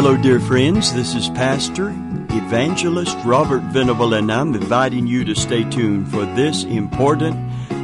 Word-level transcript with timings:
Hello, 0.00 0.16
dear 0.16 0.38
friends. 0.38 0.94
This 0.94 1.16
is 1.16 1.28
Pastor 1.30 1.88
Evangelist 1.88 3.18
Robert 3.24 3.62
Venable, 3.62 4.14
and 4.14 4.30
I'm 4.30 4.54
inviting 4.54 5.08
you 5.08 5.24
to 5.24 5.34
stay 5.34 5.68
tuned 5.68 6.08
for 6.08 6.24
this 6.24 6.62
important 6.62 7.36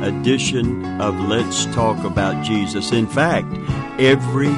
edition 0.04 1.00
of 1.00 1.18
Let's 1.18 1.66
Talk 1.74 2.04
About 2.04 2.44
Jesus. 2.44 2.92
In 2.92 3.08
fact, 3.08 3.48
every 3.98 4.54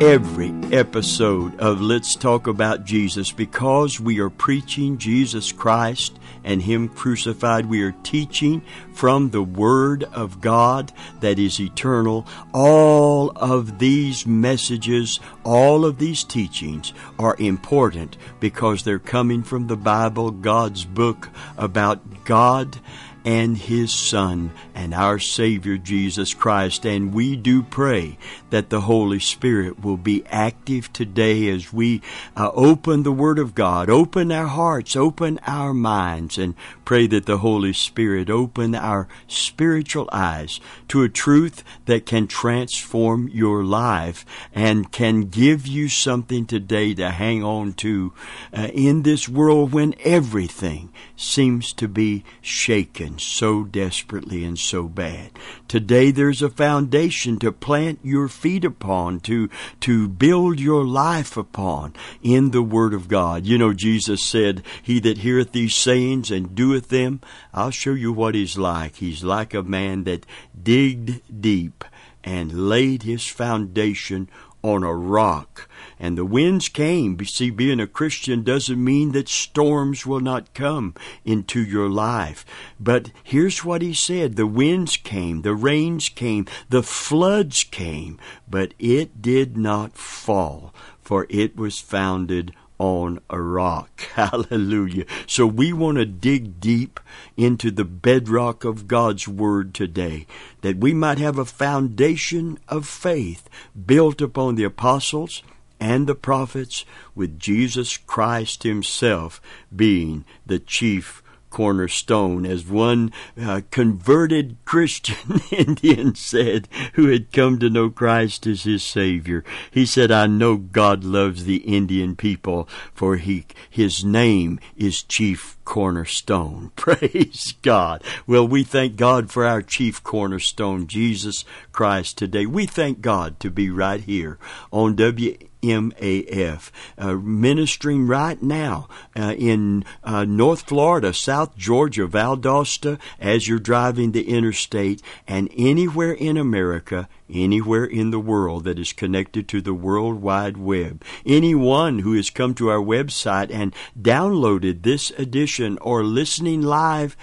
every 0.00 0.54
episode 0.72 1.58
of 1.58 1.80
Let's 1.80 2.14
Talk 2.14 2.46
About 2.46 2.84
Jesus 2.84 3.32
because 3.32 3.98
we 3.98 4.20
are 4.20 4.30
preaching 4.30 4.98
Jesus 4.98 5.50
Christ 5.50 6.17
and 6.48 6.62
Him 6.62 6.88
crucified. 6.88 7.66
We 7.66 7.82
are 7.82 7.94
teaching 8.02 8.62
from 8.94 9.30
the 9.30 9.42
Word 9.42 10.02
of 10.04 10.40
God 10.40 10.90
that 11.20 11.38
is 11.38 11.60
eternal. 11.60 12.26
All 12.54 13.30
of 13.36 13.78
these 13.78 14.26
messages, 14.26 15.20
all 15.44 15.84
of 15.84 15.98
these 15.98 16.24
teachings 16.24 16.94
are 17.18 17.36
important 17.38 18.16
because 18.40 18.82
they're 18.82 18.98
coming 18.98 19.42
from 19.42 19.66
the 19.66 19.76
Bible, 19.76 20.30
God's 20.30 20.86
book 20.86 21.28
about 21.58 22.24
God 22.24 22.80
and 23.28 23.58
His 23.58 23.92
Son 23.92 24.52
and 24.74 24.94
our 24.94 25.18
Savior 25.18 25.76
Jesus 25.76 26.32
Christ. 26.32 26.86
And 26.86 27.12
we 27.12 27.36
do 27.36 27.62
pray 27.62 28.16
that 28.48 28.70
the 28.70 28.80
Holy 28.80 29.18
Spirit 29.20 29.84
will 29.84 29.98
be 29.98 30.24
active 30.28 30.90
today 30.94 31.50
as 31.50 31.70
we 31.70 32.00
uh, 32.38 32.50
open 32.54 33.02
the 33.02 33.12
Word 33.12 33.38
of 33.38 33.54
God, 33.54 33.90
open 33.90 34.32
our 34.32 34.46
hearts, 34.46 34.96
open 34.96 35.38
our 35.46 35.74
minds, 35.74 36.38
and 36.38 36.54
pray 36.86 37.06
that 37.08 37.26
the 37.26 37.36
Holy 37.38 37.74
Spirit 37.74 38.30
open 38.30 38.74
our 38.74 39.08
spiritual 39.26 40.08
eyes 40.10 40.58
to 40.88 41.02
a 41.02 41.10
truth 41.10 41.62
that 41.84 42.06
can 42.06 42.28
transform 42.28 43.28
your 43.28 43.62
life 43.62 44.24
and 44.54 44.90
can 44.90 45.28
give 45.28 45.66
you 45.66 45.90
something 45.90 46.46
today 46.46 46.94
to 46.94 47.10
hang 47.10 47.44
on 47.44 47.74
to 47.74 48.14
uh, 48.56 48.68
in 48.72 49.02
this 49.02 49.28
world 49.28 49.70
when 49.70 49.94
everything 50.02 50.90
seems 51.14 51.74
to 51.74 51.86
be 51.86 52.24
shaken 52.40 53.17
so 53.18 53.64
desperately 53.64 54.44
and 54.44 54.58
so 54.58 54.84
bad. 54.84 55.30
Today 55.66 56.10
there's 56.10 56.42
a 56.42 56.50
foundation 56.50 57.38
to 57.38 57.52
plant 57.52 57.98
your 58.02 58.28
feet 58.28 58.64
upon, 58.64 59.20
to, 59.20 59.48
to 59.80 60.08
build 60.08 60.60
your 60.60 60.84
life 60.84 61.36
upon 61.36 61.94
in 62.22 62.50
the 62.50 62.62
Word 62.62 62.94
of 62.94 63.08
God. 63.08 63.46
You 63.46 63.58
know, 63.58 63.72
Jesus 63.72 64.24
said, 64.24 64.62
He 64.82 65.00
that 65.00 65.18
heareth 65.18 65.52
these 65.52 65.74
sayings 65.74 66.30
and 66.30 66.54
doeth 66.54 66.88
them, 66.88 67.20
I'll 67.52 67.70
show 67.70 67.92
you 67.92 68.12
what 68.12 68.34
He's 68.34 68.58
like. 68.58 68.96
He's 68.96 69.24
like 69.24 69.54
a 69.54 69.62
man 69.62 70.04
that 70.04 70.26
digged 70.62 71.20
deep 71.40 71.84
and 72.24 72.68
laid 72.68 73.04
his 73.04 73.26
foundation 73.26 74.28
on 74.74 74.82
a 74.82 74.94
rock. 74.94 75.68
And 75.98 76.16
the 76.16 76.24
winds 76.24 76.68
came. 76.68 77.18
See, 77.24 77.50
being 77.50 77.80
a 77.80 77.86
Christian 77.86 78.42
doesn't 78.42 78.82
mean 78.82 79.12
that 79.12 79.28
storms 79.28 80.06
will 80.06 80.20
not 80.20 80.54
come 80.54 80.94
into 81.24 81.60
your 81.62 81.88
life. 81.88 82.44
But 82.78 83.10
here's 83.24 83.64
what 83.64 83.82
he 83.82 83.92
said 83.92 84.36
the 84.36 84.46
winds 84.46 84.96
came, 84.96 85.42
the 85.42 85.54
rains 85.54 86.08
came, 86.08 86.46
the 86.68 86.82
floods 86.82 87.64
came, 87.64 88.18
but 88.48 88.74
it 88.78 89.20
did 89.20 89.56
not 89.56 89.96
fall, 89.96 90.72
for 91.00 91.26
it 91.28 91.56
was 91.56 91.80
founded 91.80 92.54
on 92.78 93.20
a 93.28 93.40
rock. 93.40 94.00
Hallelujah. 94.14 95.04
So 95.26 95.46
we 95.46 95.72
want 95.72 95.98
to 95.98 96.06
dig 96.06 96.60
deep 96.60 97.00
into 97.36 97.70
the 97.70 97.84
bedrock 97.84 98.64
of 98.64 98.88
God's 98.88 99.28
Word 99.28 99.74
today, 99.74 100.26
that 100.62 100.78
we 100.78 100.94
might 100.94 101.18
have 101.18 101.38
a 101.38 101.44
foundation 101.44 102.58
of 102.68 102.86
faith 102.86 103.48
built 103.86 104.20
upon 104.20 104.54
the 104.54 104.64
apostles 104.64 105.42
and 105.80 106.06
the 106.06 106.14
prophets, 106.14 106.84
with 107.14 107.38
Jesus 107.38 107.96
Christ 107.96 108.64
Himself 108.64 109.40
being 109.74 110.24
the 110.44 110.58
chief 110.58 111.22
cornerstone, 111.50 112.46
as 112.46 112.66
one 112.66 113.12
uh, 113.40 113.62
converted 113.70 114.56
Christian 114.64 115.40
Indian 115.50 116.14
said 116.14 116.68
who 116.94 117.08
had 117.08 117.32
come 117.32 117.58
to 117.58 117.70
know 117.70 117.90
Christ 117.90 118.46
as 118.46 118.62
his 118.62 118.82
Savior. 118.82 119.44
He 119.70 119.86
said, 119.86 120.10
I 120.10 120.26
know 120.26 120.56
God 120.56 121.04
loves 121.04 121.44
the 121.44 121.58
Indian 121.58 122.16
people, 122.16 122.68
for 122.94 123.16
he, 123.16 123.46
his 123.68 124.04
name 124.04 124.60
is 124.76 125.02
Chief 125.02 125.56
Cornerstone. 125.64 126.72
Praise 126.76 127.54
God. 127.62 128.02
Well, 128.26 128.46
we 128.46 128.64
thank 128.64 128.96
God 128.96 129.30
for 129.30 129.44
our 129.44 129.62
chief 129.62 130.02
cornerstone, 130.02 130.86
Jesus 130.86 131.44
Christ, 131.72 132.18
today. 132.18 132.46
We 132.46 132.66
thank 132.66 133.00
God 133.00 133.38
to 133.40 133.50
be 133.50 133.70
right 133.70 134.00
here 134.00 134.38
on 134.72 134.96
W. 134.96 135.36
MAF, 135.62 136.70
uh, 136.96 137.14
ministering 137.14 138.06
right 138.06 138.40
now 138.42 138.88
uh, 139.16 139.34
in 139.36 139.84
uh, 140.04 140.24
North 140.24 140.62
Florida, 140.62 141.12
South 141.12 141.56
Georgia, 141.56 142.06
Valdosta, 142.06 142.98
as 143.18 143.48
you're 143.48 143.58
driving 143.58 144.12
the 144.12 144.28
interstate, 144.28 145.02
and 145.26 145.48
anywhere 145.56 146.12
in 146.12 146.36
America, 146.36 147.08
anywhere 147.30 147.84
in 147.84 148.10
the 148.10 148.20
world 148.20 148.64
that 148.64 148.78
is 148.78 148.92
connected 148.92 149.48
to 149.48 149.60
the 149.60 149.74
World 149.74 150.22
Wide 150.22 150.56
Web. 150.56 151.02
Anyone 151.26 152.00
who 152.00 152.14
has 152.14 152.30
come 152.30 152.54
to 152.54 152.68
our 152.68 152.82
website 152.82 153.50
and 153.50 153.74
downloaded 154.00 154.82
this 154.82 155.10
edition 155.12 155.78
or 155.80 156.04
listening 156.04 156.62
live 156.62 157.16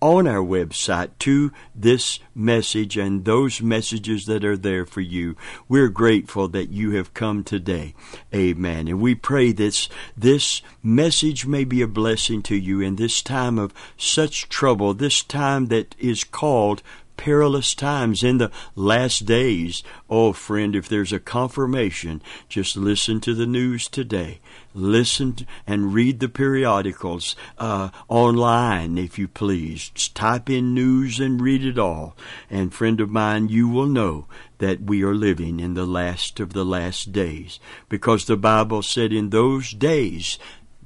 on 0.00 0.26
our 0.26 0.44
website 0.44 1.10
to 1.18 1.52
this 1.74 2.20
message 2.34 2.96
and 2.96 3.24
those 3.24 3.60
messages 3.60 4.26
that 4.26 4.44
are 4.44 4.56
there 4.56 4.86
for 4.86 5.00
you. 5.00 5.36
We're 5.68 5.88
grateful 5.88 6.48
that 6.48 6.70
you 6.70 6.92
have 6.92 7.14
come 7.14 7.44
today. 7.44 7.94
Amen. 8.34 8.88
And 8.88 9.00
we 9.00 9.14
pray 9.14 9.52
this 9.52 9.88
this 10.16 10.62
message 10.82 11.46
may 11.46 11.64
be 11.64 11.82
a 11.82 11.88
blessing 11.88 12.42
to 12.42 12.56
you 12.56 12.80
in 12.80 12.96
this 12.96 13.22
time 13.22 13.58
of 13.58 13.74
such 13.96 14.48
trouble, 14.48 14.94
this 14.94 15.22
time 15.22 15.66
that 15.66 15.94
is 15.98 16.24
called 16.24 16.82
perilous 17.18 17.74
times 17.74 18.22
in 18.22 18.38
the 18.38 18.50
last 18.74 19.26
days. 19.26 19.82
Oh, 20.08 20.32
friend, 20.32 20.74
if 20.74 20.88
there's 20.88 21.12
a 21.12 21.20
confirmation, 21.20 22.22
just 22.48 22.76
listen 22.76 23.20
to 23.20 23.34
the 23.34 23.46
news 23.46 23.88
today. 23.88 24.40
Listen 24.72 25.36
and 25.66 25.92
read 25.92 26.20
the 26.20 26.28
periodicals 26.28 27.36
uh, 27.58 27.90
online, 28.08 28.96
if 28.96 29.18
you 29.18 29.28
please. 29.28 29.90
Just 29.90 30.14
type 30.14 30.48
in 30.48 30.72
news 30.72 31.20
and 31.20 31.42
read 31.42 31.64
it 31.64 31.78
all. 31.78 32.16
And, 32.48 32.72
friend 32.72 33.00
of 33.00 33.10
mine, 33.10 33.48
you 33.48 33.68
will 33.68 33.86
know 33.86 34.26
that 34.58 34.82
we 34.82 35.02
are 35.02 35.14
living 35.14 35.60
in 35.60 35.74
the 35.74 35.86
last 35.86 36.40
of 36.40 36.52
the 36.52 36.64
last 36.64 37.12
days. 37.12 37.58
Because 37.88 38.24
the 38.24 38.36
Bible 38.36 38.82
said 38.82 39.12
in 39.12 39.30
those 39.30 39.72
days, 39.72 40.38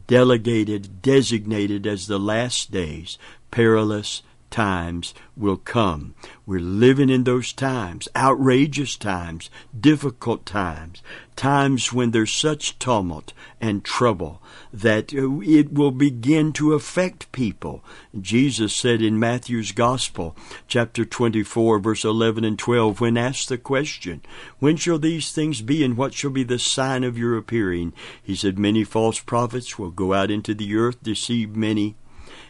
delegated, 0.07 1.03
designated 1.03 1.87
as 1.87 2.07
the 2.07 2.19
last 2.19 2.71
days, 2.71 3.19
perilous, 3.51 4.23
times 4.53 5.15
will 5.37 5.57
come. 5.57 6.15
We're 6.47 6.61
living 6.61 7.09
in 7.09 7.25
those 7.25 7.53
times, 7.53 8.07
outrageous 8.15 8.97
times, 8.97 9.51
difficult 9.79 10.47
times, 10.47 11.03
times 11.35 11.93
when 11.93 12.11
there's 12.11 12.33
such 12.33 12.79
tumult 12.79 13.33
and 13.61 13.83
trouble 13.83 14.43
that 14.73 15.15
uh, 15.15 15.41
it 15.41 15.73
will 15.73 15.91
begin 15.91 16.53
to 16.53 16.75
affect 16.75 17.33
people. 17.33 17.83
Jesus 18.21 18.75
said 18.75 19.01
in 19.03 19.19
Matthew's 19.19 19.73
Gospel, 19.73 20.37
chapter 20.69 21.05
24, 21.05 21.79
verse 21.79 22.05
11 22.05 22.45
and 22.45 22.59
12, 22.59 23.01
when 23.01 23.17
asked 23.17 23.49
the 23.49 23.59
question, 23.59 24.21
When 24.59 24.77
shall 24.77 24.99
these 24.99 25.33
things 25.33 25.63
be, 25.63 25.83
and 25.83 25.97
what 25.97 26.13
shall 26.13 26.31
be 26.31 26.45
the 26.45 26.59
sign 26.59 27.03
of 27.03 27.19
your 27.19 27.37
appearing? 27.37 27.93
He 28.23 28.37
said, 28.37 28.59
Many 28.59 28.85
false 28.85 29.19
prophets 29.19 29.79
will 29.79 29.91
go 29.91 30.13
out 30.13 30.31
into 30.31 30.55
the 30.55 30.77
earth, 30.77 31.03
deceive 31.03 31.57
many, 31.57 31.97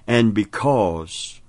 and 0.07 0.35
because 0.35 1.41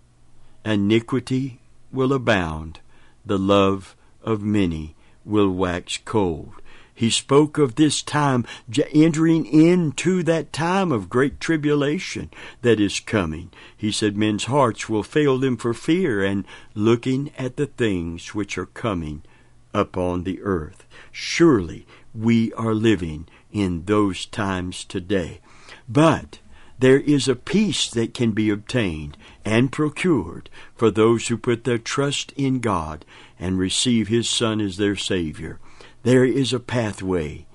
iniquity 0.66 1.60
will 1.92 2.14
abound, 2.14 2.80
the 3.26 3.40
love 3.40 3.96
of 4.22 4.42
many 4.42 4.96
will 5.26 5.50
wax 5.50 6.00
cold. 6.04 6.54
He 6.96 7.10
spoke 7.10 7.58
of 7.58 7.76
this 7.76 8.04
time 8.04 8.46
entering 8.94 9.46
into 9.46 10.22
that 10.24 10.54
time 10.54 10.92
of 10.92 11.10
great 11.10 11.40
tribulation 11.40 12.30
that 12.62 12.80
is 12.80 13.00
coming. 13.00 13.50
He 13.76 13.92
said 13.92 14.16
men's 14.16 14.46
hearts 14.46 14.88
will 14.88 15.02
fail 15.02 15.40
them 15.40 15.58
for 15.58 15.74
fear 15.74 16.24
and 16.24 16.46
looking 16.76 17.32
at 17.38 17.58
the 17.58 17.66
things 17.66 18.36
which 18.36 18.58
are 18.58 18.68
coming 18.68 19.24
upon 19.74 20.24
the 20.24 20.42
earth. 20.44 20.86
Surely 21.12 21.88
we 22.14 22.54
are 22.54 22.76
living 22.76 23.28
in 23.52 23.86
those 23.86 24.28
times 24.28 24.86
today. 24.86 25.42
But 25.90 26.40
there 26.84 27.00
is 27.00 27.30
a 27.30 27.36
peace 27.36 27.90
that 27.92 28.14
can 28.14 28.32
be 28.32 28.50
obtained 28.50 29.16
and 29.46 29.72
procured 29.72 30.50
for 30.76 30.92
those 30.92 31.30
who 31.30 31.38
put 31.38 31.64
their 31.64 31.78
trust 31.78 32.34
in 32.34 32.60
God 32.60 33.06
and 33.40 33.58
receive 33.58 34.10
His 34.10 34.30
Son 34.30 34.60
as 34.60 34.76
their 34.76 34.98
Savior. 34.98 35.60
There 36.04 36.26
is 36.26 36.52
a 36.52 36.60
pathway 36.60 37.46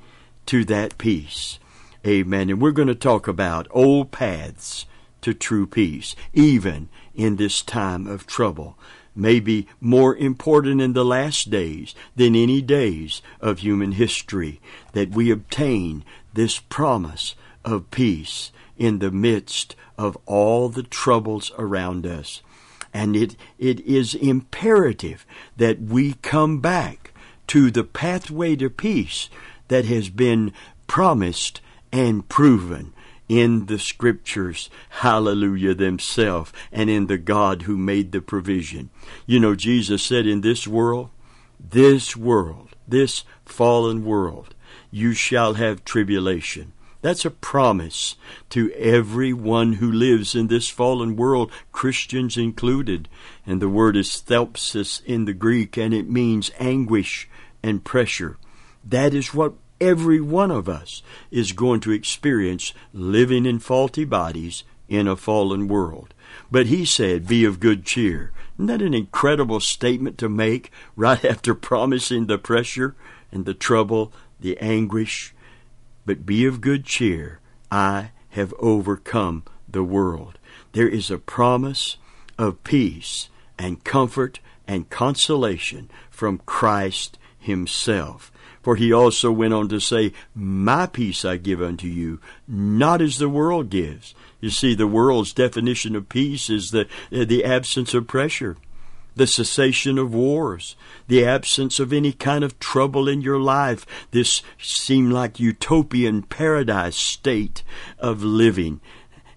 to 0.47 0.65
that 0.65 0.97
peace. 0.97 1.59
Amen. 2.07 2.49
And 2.49 2.59
we're 2.59 2.71
going 2.71 2.89
to 2.89 2.95
talk 2.95 3.29
about 3.29 3.67
old 3.71 4.13
paths 4.13 4.87
to 5.21 5.35
true 5.35 5.67
peace, 5.67 6.17
even 6.33 6.89
in 7.15 7.37
this 7.37 7.61
time 7.61 8.07
of 8.07 8.27
trouble. 8.27 8.79
Maybe 9.15 9.69
more 9.79 10.17
important 10.17 10.81
in 10.81 10.95
the 10.95 11.05
last 11.05 11.51
days 11.51 11.95
than 12.17 12.35
any 12.35 12.63
days 12.63 13.21
of 13.43 13.59
human 13.59 13.93
history, 13.93 14.59
that 14.95 15.11
we 15.11 15.31
obtain 15.31 16.03
this 16.33 16.61
promise 16.61 17.35
of 17.63 17.91
peace 17.91 18.53
in 18.79 19.01
the 19.01 19.11
midst 19.11 19.77
of 19.99 20.17
all 20.25 20.69
the 20.69 20.83
troubles 20.83 21.53
around 21.59 22.07
us. 22.07 22.43
And 22.95 23.15
it, 23.15 23.37
it 23.59 23.81
is 23.81 24.15
imperative 24.15 25.27
that 25.57 25.81
we 25.81 26.15
come 26.15 26.61
back 26.61 27.13
to 27.49 27.71
the 27.71 27.85
pathway 27.85 28.57
to 28.57 28.71
peace 28.71 29.29
that 29.69 29.85
has 29.85 30.09
been 30.09 30.53
promised 30.87 31.61
and 31.93 32.27
proven 32.29 32.93
in 33.29 33.67
the 33.67 33.79
scriptures, 33.79 34.71
hallelujah, 34.89 35.75
themselves, 35.75 36.53
and 36.73 36.89
in 36.89 37.07
the 37.07 37.19
God 37.19 37.63
who 37.63 37.77
made 37.77 38.13
the 38.13 38.23
provision. 38.23 38.89
You 39.27 39.39
know, 39.39 39.55
Jesus 39.55 40.03
said, 40.03 40.27
In 40.27 40.41
this 40.41 40.67
world, 40.67 41.11
this 41.61 42.17
world, 42.17 42.71
this 42.87 43.25
fallen 43.45 44.05
world, 44.05 44.55
you 44.91 45.13
shall 45.13 45.55
have 45.55 45.85
tribulation. 45.85 46.73
That's 47.09 47.25
a 47.25 47.31
promise 47.31 48.17
to 48.51 48.71
everyone 48.73 49.73
who 49.81 49.91
lives 49.91 50.35
in 50.35 50.49
this 50.49 50.69
fallen 50.69 51.17
world, 51.17 51.51
Christians 51.73 52.37
included. 52.37 53.09
And 53.47 53.63
the 53.63 53.69
word 53.71 53.97
is 53.97 54.23
thlipsis 54.27 55.03
in 55.07 55.25
the 55.25 55.33
Greek, 55.33 55.79
and 55.79 55.95
it 55.95 56.07
means 56.07 56.51
anguish 56.61 57.27
and 57.63 57.83
pressure. 57.83 58.37
That 58.85 59.15
is 59.15 59.33
what 59.33 59.55
every 59.81 60.21
one 60.21 60.51
of 60.51 60.69
us 60.69 61.03
is 61.31 61.53
going 61.53 61.81
to 61.81 61.93
experience 61.93 62.75
living 62.93 63.47
in 63.47 63.59
faulty 63.59 64.05
bodies 64.05 64.65
in 64.87 65.09
a 65.09 65.17
fallen 65.17 65.67
world. 65.67 66.13
But 66.51 66.67
he 66.67 66.85
said, 66.85 67.27
Be 67.27 67.43
of 67.47 67.59
good 67.59 67.87
cheer. 67.87 68.33
Isn't 68.57 68.67
that 68.67 68.83
an 68.83 68.93
incredible 68.93 69.61
statement 69.61 70.19
to 70.19 70.29
make 70.29 70.71
right 70.95 71.25
after 71.25 71.55
promising 71.55 72.27
the 72.27 72.37
pressure 72.37 72.95
and 73.33 73.47
the 73.47 73.55
trouble, 73.55 74.13
the 74.39 74.59
anguish? 74.59 75.33
But 76.09 76.25
be 76.25 76.47
of 76.47 76.63
good 76.63 76.87
cheer. 76.87 77.39
I 77.71 78.13
have 78.31 78.55
overcome 78.59 79.43
the 79.69 79.85
world. 79.85 80.39
There 80.73 80.89
is 80.89 81.11
a 81.11 81.19
promise 81.19 81.99
of 82.39 82.65
peace 82.65 83.29
and 83.59 83.85
comfort 83.85 84.41
and 84.67 84.89
consolation 84.89 85.91
from 86.11 86.41
Christ 86.47 87.19
Himself. 87.39 88.33
For 88.63 88.77
he 88.77 88.91
also 88.91 89.31
went 89.31 89.53
on 89.53 89.69
to 89.69 89.81
say, 89.81 90.15
My 90.35 90.87
peace 90.87 91.27
I 91.27 91.37
give 91.37 91.61
unto 91.61 91.87
you, 91.87 92.21
not 92.49 93.03
as 93.03 93.19
the 93.19 93.29
world 93.29 93.69
gives. 93.69 94.15
You 94.41 94.49
see, 94.49 94.75
the 94.75 94.87
world's 94.87 95.35
definition 95.35 95.95
of 95.95 96.09
peace 96.09 96.49
is 96.49 96.71
the, 96.71 96.89
the 97.11 97.45
absence 97.45 97.93
of 97.93 98.07
pressure 98.07 98.57
the 99.19 99.27
cessation 99.27 99.99
of 99.99 100.15
wars, 100.15 100.77
the 101.09 101.25
absence 101.25 101.79
of 101.79 101.93
any 101.93 102.13
kind 102.13 102.43
of 102.43 102.59
trouble 102.59 103.09
in 103.09 103.21
your 103.21 103.39
life, 103.39 103.85
this 104.13 104.43
seemed 104.59 105.13
like 105.13 105.39
utopian 105.41 106.23
paradise 106.23 106.97
state 106.97 107.63
of 107.99 108.23
living. 108.23 108.81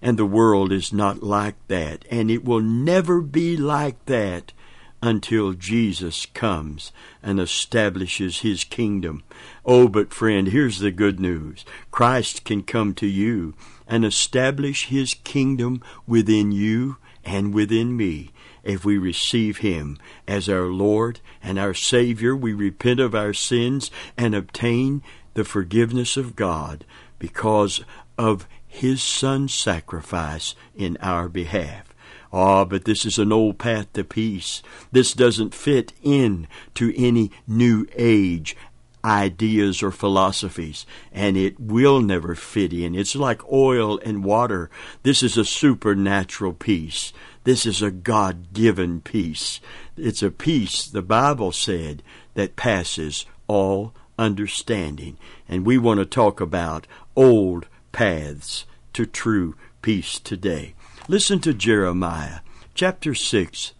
And 0.00 0.18
the 0.18 0.26
world 0.26 0.72
is 0.72 0.92
not 0.92 1.22
like 1.22 1.54
that, 1.68 2.04
and 2.10 2.30
it 2.30 2.44
will 2.44 2.60
never 2.60 3.20
be 3.20 3.56
like 3.56 4.04
that 4.06 4.52
until 5.00 5.52
Jesus 5.52 6.26
comes 6.26 6.92
and 7.22 7.40
establishes 7.40 8.40
his 8.40 8.64
kingdom. 8.64 9.22
Oh, 9.64 9.88
but 9.88 10.14
friend, 10.14 10.48
here's 10.48 10.78
the 10.78 10.92
good 10.92 11.18
news. 11.18 11.64
Christ 11.90 12.44
can 12.44 12.62
come 12.62 12.94
to 12.94 13.06
you 13.06 13.54
and 13.86 14.04
establish 14.04 14.86
his 14.86 15.14
kingdom 15.14 15.82
within 16.06 16.52
you 16.52 16.98
and 17.24 17.52
within 17.52 17.96
me 17.96 18.30
if 18.64 18.84
we 18.84 18.98
receive 18.98 19.58
Him 19.58 19.98
as 20.26 20.48
our 20.48 20.66
Lord 20.66 21.20
and 21.42 21.58
our 21.58 21.74
Savior, 21.74 22.34
we 22.36 22.52
repent 22.52 23.00
of 23.00 23.14
our 23.14 23.32
sins 23.34 23.90
and 24.16 24.34
obtain 24.34 25.02
the 25.34 25.44
forgiveness 25.44 26.16
of 26.16 26.36
God 26.36 26.84
because 27.18 27.84
of 28.18 28.46
His 28.66 29.02
Son's 29.02 29.54
sacrifice 29.54 30.54
in 30.74 30.96
our 31.00 31.28
behalf. 31.28 31.92
Ah, 32.32 32.64
but 32.64 32.84
this 32.86 33.04
is 33.04 33.18
an 33.18 33.32
old 33.32 33.58
path 33.58 33.92
to 33.92 34.04
peace. 34.04 34.62
This 34.90 35.12
doesn't 35.12 35.54
fit 35.54 35.92
in 36.02 36.46
to 36.74 36.92
any 36.96 37.30
new 37.46 37.86
age 37.94 38.56
ideas 39.04 39.82
or 39.82 39.90
philosophies, 39.90 40.86
and 41.12 41.36
it 41.36 41.58
will 41.58 42.00
never 42.00 42.34
fit 42.34 42.72
in. 42.72 42.94
It's 42.94 43.16
like 43.16 43.52
oil 43.52 43.98
and 44.04 44.24
water. 44.24 44.70
This 45.02 45.22
is 45.22 45.36
a 45.36 45.44
supernatural 45.44 46.52
peace. 46.52 47.12
This 47.44 47.66
is 47.66 47.82
a 47.82 47.90
God 47.90 48.52
given 48.52 49.00
peace. 49.00 49.60
It's 49.96 50.22
a 50.22 50.30
peace, 50.30 50.86
the 50.86 51.02
Bible 51.02 51.52
said, 51.52 52.02
that 52.34 52.56
passes 52.56 53.26
all 53.48 53.92
understanding. 54.18 55.16
And 55.48 55.66
we 55.66 55.76
want 55.76 55.98
to 55.98 56.06
talk 56.06 56.40
about 56.40 56.86
old 57.16 57.66
paths 57.90 58.64
to 58.92 59.06
true 59.06 59.56
peace 59.82 60.20
today. 60.20 60.74
Listen 61.08 61.40
to 61.40 61.52
Jeremiah 61.52 62.40
chapter 62.74 63.14
6 63.14 63.72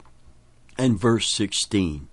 and 0.77 0.99
verse 0.99 1.29
16. 1.29 2.09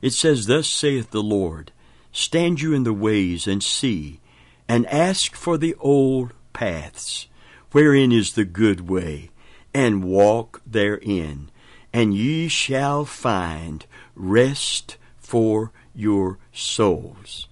It 0.00 0.12
says, 0.12 0.46
Thus 0.46 0.68
saith 0.68 1.10
the 1.10 1.22
Lord, 1.22 1.72
Stand 2.10 2.62
you 2.62 2.72
in 2.72 2.84
the 2.84 2.94
ways 2.94 3.46
and 3.46 3.62
see, 3.62 4.20
and 4.66 4.86
ask 4.86 5.36
for 5.36 5.58
the 5.58 5.74
old 5.78 6.32
paths, 6.54 7.28
wherein 7.72 8.10
is 8.10 8.32
the 8.32 8.46
good 8.46 8.88
way 8.88 9.30
and 9.76 10.02
walk 10.02 10.62
therein, 10.66 11.50
and 11.92 12.14
ye 12.14 12.48
shall 12.48 13.04
find 13.04 13.84
rest 14.14 14.96
for 15.18 15.70
your 15.94 16.38
souls. 16.50 17.46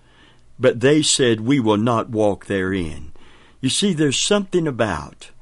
But 0.59 0.81
they 0.81 1.03
said, 1.03 1.43
We 1.43 1.61
will 1.61 1.77
not 1.77 2.09
walk 2.09 2.47
therein. 2.47 3.13
You 3.61 3.69
see, 3.69 3.93
there's 3.93 4.27
something 4.27 4.67
about 4.67 5.33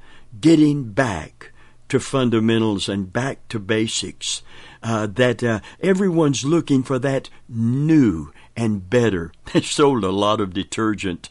getting 0.41 0.91
back 0.91 1.53
to 1.87 2.01
fundamentals 2.01 2.89
and 2.89 3.13
back 3.13 3.47
to 3.47 3.59
basics 3.59 4.41
uh, 4.81 5.07
that 5.07 5.41
uh, 5.41 5.61
everyone's 5.79 6.43
looking 6.43 6.83
for 6.83 6.99
that 6.99 7.29
new 7.47 8.32
and 8.55 8.89
better. 8.89 9.31
They 9.53 9.61
sold 9.61 10.03
a 10.03 10.09
lot 10.09 10.41
of 10.41 10.53
detergent 10.53 11.29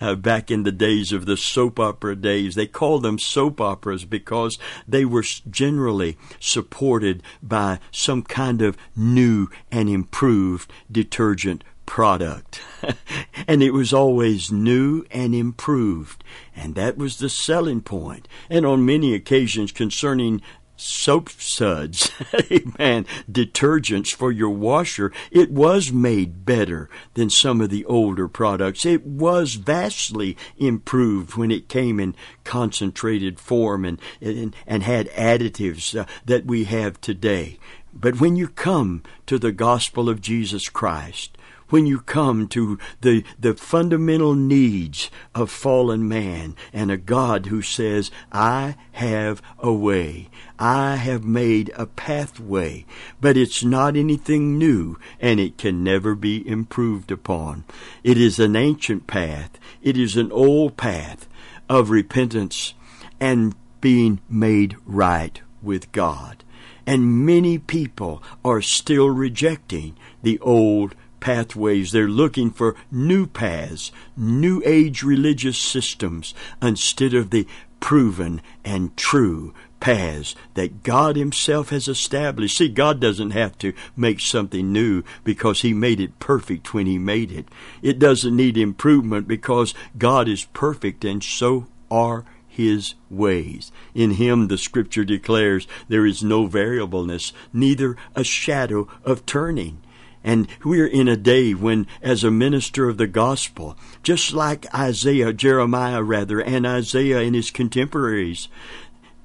uh, 0.00 0.14
back 0.14 0.48
in 0.48 0.62
the 0.62 0.70
days 0.70 1.12
of 1.12 1.26
the 1.26 1.36
soap 1.36 1.80
opera 1.80 2.14
days. 2.14 2.54
They 2.54 2.68
called 2.68 3.02
them 3.02 3.18
soap 3.18 3.60
operas 3.60 4.04
because 4.04 4.58
they 4.86 5.04
were 5.04 5.24
generally 5.50 6.16
supported 6.38 7.22
by 7.42 7.80
some 7.90 8.22
kind 8.22 8.62
of 8.62 8.76
new 8.94 9.48
and 9.72 9.88
improved 9.88 10.72
detergent 10.90 11.64
product. 11.84 12.60
and 13.48 13.62
it 13.62 13.72
was 13.72 13.92
always 13.92 14.52
new 14.52 15.04
and 15.10 15.34
improved. 15.34 16.22
And 16.54 16.74
that 16.76 16.96
was 16.96 17.18
the 17.18 17.28
selling 17.28 17.80
point. 17.80 18.28
And 18.48 18.64
on 18.64 18.86
many 18.86 19.14
occasions 19.14 19.72
concerning 19.72 20.42
soap 20.76 21.30
suds, 21.30 22.10
amen, 22.50 23.06
detergents 23.30 24.12
for 24.12 24.32
your 24.32 24.50
washer, 24.50 25.12
it 25.30 25.50
was 25.50 25.92
made 25.92 26.44
better 26.44 26.88
than 27.14 27.30
some 27.30 27.60
of 27.60 27.70
the 27.70 27.84
older 27.84 28.28
products. 28.28 28.84
It 28.84 29.06
was 29.06 29.54
vastly 29.54 30.36
improved 30.56 31.36
when 31.36 31.50
it 31.50 31.68
came 31.68 32.00
in 32.00 32.14
concentrated 32.44 33.38
form 33.38 33.84
and, 33.84 34.00
and, 34.20 34.54
and 34.66 34.82
had 34.82 35.08
additives 35.10 35.98
uh, 35.98 36.06
that 36.24 36.46
we 36.46 36.64
have 36.64 37.00
today. 37.00 37.58
But 37.92 38.20
when 38.20 38.34
you 38.34 38.48
come 38.48 39.04
to 39.26 39.38
the 39.38 39.52
gospel 39.52 40.08
of 40.08 40.20
Jesus 40.20 40.68
Christ, 40.68 41.33
when 41.68 41.86
you 41.86 42.00
come 42.00 42.48
to 42.48 42.78
the, 43.00 43.24
the 43.38 43.54
fundamental 43.54 44.34
needs 44.34 45.10
of 45.34 45.50
fallen 45.50 46.08
man 46.08 46.54
and 46.72 46.90
a 46.90 46.96
God 46.96 47.46
who 47.46 47.62
says, 47.62 48.10
I 48.32 48.76
have 48.92 49.42
a 49.58 49.72
way. 49.72 50.28
I 50.58 50.96
have 50.96 51.24
made 51.24 51.72
a 51.74 51.86
pathway, 51.86 52.86
but 53.20 53.36
it's 53.36 53.64
not 53.64 53.96
anything 53.96 54.56
new 54.56 54.98
and 55.20 55.40
it 55.40 55.58
can 55.58 55.82
never 55.82 56.14
be 56.14 56.46
improved 56.46 57.10
upon. 57.10 57.64
It 58.02 58.18
is 58.18 58.38
an 58.38 58.54
ancient 58.54 59.06
path. 59.06 59.58
It 59.82 59.96
is 59.96 60.16
an 60.16 60.30
old 60.30 60.76
path 60.76 61.28
of 61.68 61.90
repentance 61.90 62.74
and 63.20 63.54
being 63.80 64.20
made 64.28 64.76
right 64.86 65.40
with 65.62 65.90
God. 65.92 66.44
And 66.86 67.24
many 67.24 67.58
people 67.58 68.22
are 68.44 68.60
still 68.60 69.08
rejecting 69.08 69.96
the 70.22 70.38
old 70.40 70.94
pathways. 71.24 71.90
They're 71.90 72.06
looking 72.06 72.50
for 72.50 72.76
new 72.92 73.26
paths, 73.26 73.90
new 74.14 74.62
age 74.66 75.02
religious 75.02 75.56
systems, 75.56 76.34
instead 76.60 77.14
of 77.14 77.30
the 77.30 77.46
proven 77.80 78.42
and 78.62 78.94
true 78.94 79.54
paths 79.80 80.34
that 80.52 80.82
God 80.82 81.16
Himself 81.16 81.70
has 81.70 81.88
established. 81.88 82.58
See, 82.58 82.68
God 82.68 83.00
doesn't 83.00 83.30
have 83.30 83.56
to 83.58 83.72
make 83.96 84.20
something 84.20 84.70
new 84.70 85.02
because 85.24 85.62
He 85.62 85.72
made 85.72 85.98
it 85.98 86.18
perfect 86.18 86.74
when 86.74 86.84
He 86.84 86.98
made 86.98 87.32
it. 87.32 87.48
It 87.80 87.98
doesn't 87.98 88.36
need 88.36 88.58
improvement 88.58 89.26
because 89.26 89.72
God 89.96 90.28
is 90.28 90.44
perfect 90.52 91.06
and 91.06 91.24
so 91.24 91.68
are 91.90 92.26
his 92.46 92.94
ways. 93.10 93.72
In 93.96 94.12
him, 94.12 94.46
the 94.46 94.56
scripture 94.56 95.04
declares, 95.04 95.66
there 95.88 96.06
is 96.06 96.22
no 96.22 96.46
variableness, 96.46 97.32
neither 97.52 97.96
a 98.14 98.22
shadow 98.22 98.86
of 99.04 99.26
turning. 99.26 99.80
And 100.24 100.48
we're 100.64 100.86
in 100.86 101.06
a 101.06 101.18
day 101.18 101.52
when, 101.52 101.86
as 102.00 102.24
a 102.24 102.30
minister 102.30 102.88
of 102.88 102.96
the 102.96 103.06
gospel, 103.06 103.76
just 104.02 104.32
like 104.32 104.74
Isaiah, 104.74 105.34
Jeremiah 105.34 106.02
rather, 106.02 106.40
and 106.40 106.66
Isaiah 106.66 107.20
and 107.20 107.34
his 107.34 107.50
contemporaries, 107.50 108.48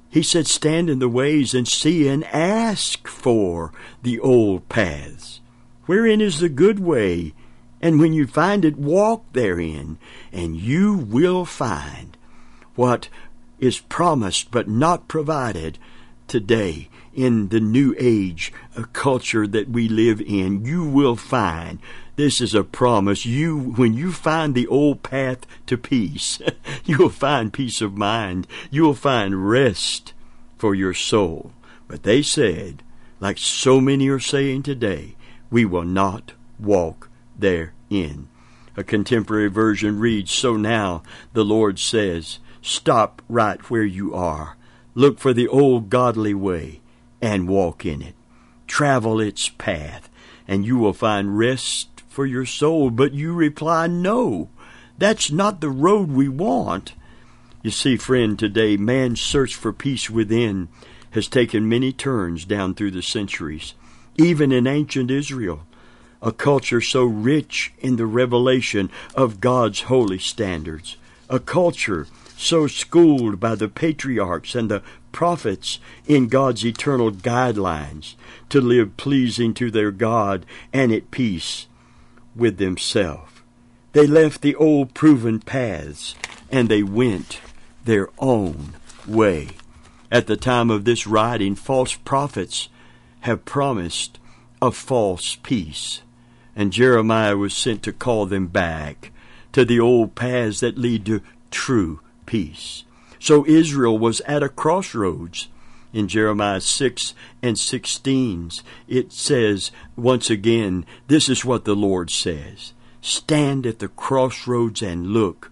he 0.09 0.21
said, 0.21 0.45
Stand 0.45 0.89
in 0.89 0.99
the 0.99 1.07
ways 1.07 1.53
and 1.53 1.67
see 1.67 2.07
and 2.09 2.25
ask 2.25 3.07
for 3.07 3.71
the 4.03 4.19
old 4.19 4.67
paths. 4.67 5.39
Wherein 5.85 6.19
is 6.19 6.39
the 6.39 6.49
good 6.49 6.79
way? 6.79 7.33
And 7.81 7.99
when 7.99 8.11
you 8.11 8.27
find 8.27 8.65
it, 8.65 8.77
walk 8.77 9.23
therein, 9.31 9.97
and 10.33 10.57
you 10.57 10.93
will 10.95 11.45
find 11.45 12.17
what 12.75 13.07
is 13.59 13.79
promised 13.79 14.51
but 14.51 14.67
not 14.67 15.07
provided 15.07 15.77
today 16.29 16.89
in 17.13 17.49
the 17.49 17.59
new 17.59 17.95
age 17.97 18.53
a 18.77 18.85
culture 18.85 19.45
that 19.47 19.69
we 19.69 19.89
live 19.89 20.21
in. 20.21 20.63
You 20.63 20.85
will 20.85 21.15
find 21.15 21.79
this 22.15 22.41
is 22.41 22.53
a 22.53 22.63
promise. 22.63 23.25
You, 23.25 23.57
when 23.57 23.93
you 23.93 24.11
find 24.11 24.53
the 24.53 24.67
old 24.67 25.03
path 25.03 25.45
to 25.67 25.77
peace, 25.77 26.41
you 26.85 26.97
will 26.97 27.09
find 27.09 27.53
peace 27.53 27.81
of 27.81 27.97
mind. 27.97 28.45
You 28.69 28.83
will 28.83 28.93
find 28.93 29.49
rest 29.49 30.13
for 30.57 30.75
your 30.75 30.93
soul. 30.93 31.53
But 31.87 32.03
they 32.03 32.21
said, 32.21 32.83
like 33.19 33.37
so 33.37 33.81
many 33.81 34.09
are 34.09 34.19
saying 34.19 34.63
today, 34.63 35.15
we 35.49 35.65
will 35.65 35.85
not 35.85 36.33
walk 36.59 37.09
therein. 37.37 38.27
A 38.77 38.83
contemporary 38.83 39.49
version 39.49 39.99
reads, 39.99 40.31
So 40.31 40.55
now 40.55 41.03
the 41.33 41.45
Lord 41.45 41.79
says, 41.79 42.39
Stop 42.61 43.21
right 43.29 43.61
where 43.69 43.83
you 43.83 44.13
are. 44.13 44.57
Look 44.95 45.19
for 45.19 45.33
the 45.33 45.47
old 45.47 45.89
godly 45.89 46.33
way 46.33 46.81
and 47.21 47.47
walk 47.47 47.85
in 47.85 48.01
it. 48.01 48.15
Travel 48.67 49.19
its 49.19 49.49
path, 49.49 50.09
and 50.47 50.65
you 50.65 50.77
will 50.77 50.93
find 50.93 51.37
rest 51.37 52.03
for 52.07 52.25
your 52.25 52.45
soul, 52.45 52.89
but 52.89 53.13
you 53.13 53.33
reply, 53.33 53.87
No, 53.87 54.49
that's 54.97 55.31
not 55.31 55.61
the 55.61 55.69
road 55.69 56.11
we 56.11 56.27
want. 56.27 56.93
You 57.61 57.71
see, 57.71 57.97
friend, 57.97 58.37
today 58.37 58.77
man's 58.77 59.21
search 59.21 59.55
for 59.55 59.73
peace 59.73 60.09
within 60.09 60.69
has 61.11 61.27
taken 61.27 61.67
many 61.67 61.91
turns 61.91 62.45
down 62.45 62.73
through 62.73 62.91
the 62.91 63.01
centuries. 63.01 63.73
Even 64.17 64.51
in 64.51 64.67
ancient 64.67 65.09
Israel, 65.11 65.65
a 66.21 66.31
culture 66.31 66.81
so 66.81 67.03
rich 67.03 67.73
in 67.79 67.95
the 67.95 68.05
revelation 68.05 68.89
of 69.15 69.39
God's 69.39 69.81
holy 69.81 70.19
standards, 70.19 70.97
a 71.29 71.39
culture 71.39 72.07
so 72.39 72.67
schooled 72.67 73.37
by 73.37 73.53
the 73.53 73.67
patriarchs 73.67 74.55
and 74.55 74.71
the 74.71 74.81
prophets 75.11 75.77
in 76.07 76.29
God's 76.29 76.65
eternal 76.65 77.11
guidelines 77.11 78.15
to 78.47 78.61
live 78.61 78.95
pleasing 78.95 79.53
to 79.55 79.69
their 79.69 79.91
God 79.91 80.45
and 80.71 80.93
at 80.93 81.11
peace 81.11 81.67
with 82.33 82.57
themselves. 82.57 83.29
They 83.91 84.07
left 84.07 84.41
the 84.41 84.55
old 84.55 84.93
proven 84.93 85.41
paths 85.41 86.15
and 86.49 86.69
they 86.69 86.81
went 86.81 87.41
their 87.83 88.07
own 88.17 88.75
way. 89.05 89.49
At 90.09 90.27
the 90.27 90.37
time 90.37 90.69
of 90.69 90.85
this 90.85 91.05
writing, 91.05 91.55
false 91.55 91.93
prophets 91.93 92.69
have 93.21 93.43
promised 93.43 94.17
a 94.61 94.71
false 94.71 95.35
peace, 95.35 96.03
and 96.55 96.71
Jeremiah 96.71 97.35
was 97.35 97.53
sent 97.53 97.83
to 97.83 97.91
call 97.91 98.25
them 98.25 98.47
back 98.47 99.11
to 99.51 99.65
the 99.65 99.79
old 99.79 100.15
paths 100.15 100.61
that 100.61 100.77
lead 100.77 101.05
to 101.07 101.21
true 101.51 101.99
peace. 102.29 102.83
So 103.17 103.43
Israel 103.47 103.97
was 103.97 104.21
at 104.21 104.43
a 104.43 104.49
crossroads. 104.49 105.49
In 105.91 106.07
Jeremiah 106.07 106.61
6 106.61 107.15
and 107.41 107.57
16, 107.57 108.51
it 108.87 109.11
says 109.11 109.71
once 109.95 110.29
again, 110.29 110.85
This 111.07 111.27
is 111.27 111.43
what 111.43 111.65
the 111.65 111.75
Lord 111.75 112.11
says 112.11 112.73
Stand 113.01 113.65
at 113.65 113.79
the 113.79 113.87
crossroads 113.87 114.83
and 114.83 115.07
look. 115.07 115.51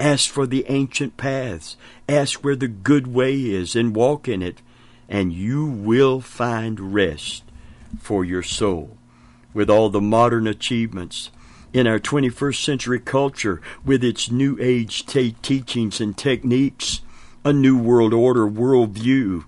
Ask 0.00 0.30
for 0.30 0.46
the 0.46 0.64
ancient 0.68 1.18
paths. 1.18 1.76
Ask 2.08 2.42
where 2.42 2.56
the 2.56 2.68
good 2.68 3.06
way 3.06 3.38
is 3.38 3.76
and 3.76 3.94
walk 3.94 4.26
in 4.26 4.40
it, 4.40 4.62
and 5.10 5.34
you 5.34 5.66
will 5.66 6.22
find 6.22 6.94
rest 6.94 7.44
for 8.00 8.24
your 8.24 8.42
soul. 8.42 8.96
With 9.52 9.68
all 9.68 9.90
the 9.90 10.00
modern 10.00 10.46
achievements, 10.46 11.30
in 11.76 11.86
our 11.86 11.98
21st 11.98 12.64
century 12.64 12.98
culture 12.98 13.60
with 13.84 14.02
its 14.02 14.30
new 14.30 14.56
age 14.58 15.04
t- 15.04 15.36
teachings 15.42 16.00
and 16.00 16.16
techniques, 16.16 17.02
a 17.44 17.52
new 17.52 17.76
world 17.76 18.14
order 18.14 18.48
worldview, 18.48 19.44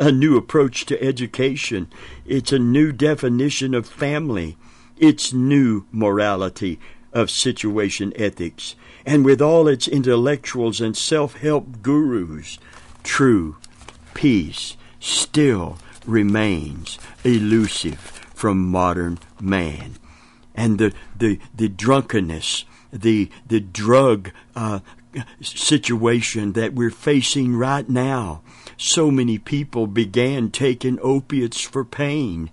a 0.00 0.10
new 0.10 0.38
approach 0.38 0.86
to 0.86 1.00
education. 1.02 1.86
It's 2.24 2.50
a 2.50 2.58
new 2.58 2.92
definition 2.92 3.74
of 3.74 3.86
family. 3.86 4.56
It's 4.96 5.34
new 5.34 5.84
morality 5.92 6.80
of 7.12 7.30
situation 7.30 8.14
ethics. 8.16 8.74
And 9.04 9.22
with 9.22 9.42
all 9.42 9.68
its 9.68 9.86
intellectuals 9.86 10.80
and 10.80 10.96
self 10.96 11.36
help 11.36 11.82
gurus, 11.82 12.58
true 13.02 13.58
peace 14.14 14.78
still 14.98 15.76
remains 16.06 16.98
elusive 17.22 17.98
from 18.34 18.70
modern 18.70 19.18
man 19.38 19.96
and 20.56 20.78
the 20.78 20.92
the 21.16 21.38
the 21.54 21.68
drunkenness, 21.68 22.64
the 22.92 23.30
the 23.46 23.60
drug 23.60 24.30
uh, 24.54 24.80
situation 25.40 26.52
that 26.52 26.74
we're 26.74 26.90
facing 26.90 27.56
right 27.56 27.88
now. 27.88 28.42
So 28.76 29.10
many 29.10 29.38
people 29.38 29.86
began 29.86 30.50
taking 30.50 30.98
opiates 31.00 31.60
for 31.60 31.84
pain, 31.84 32.50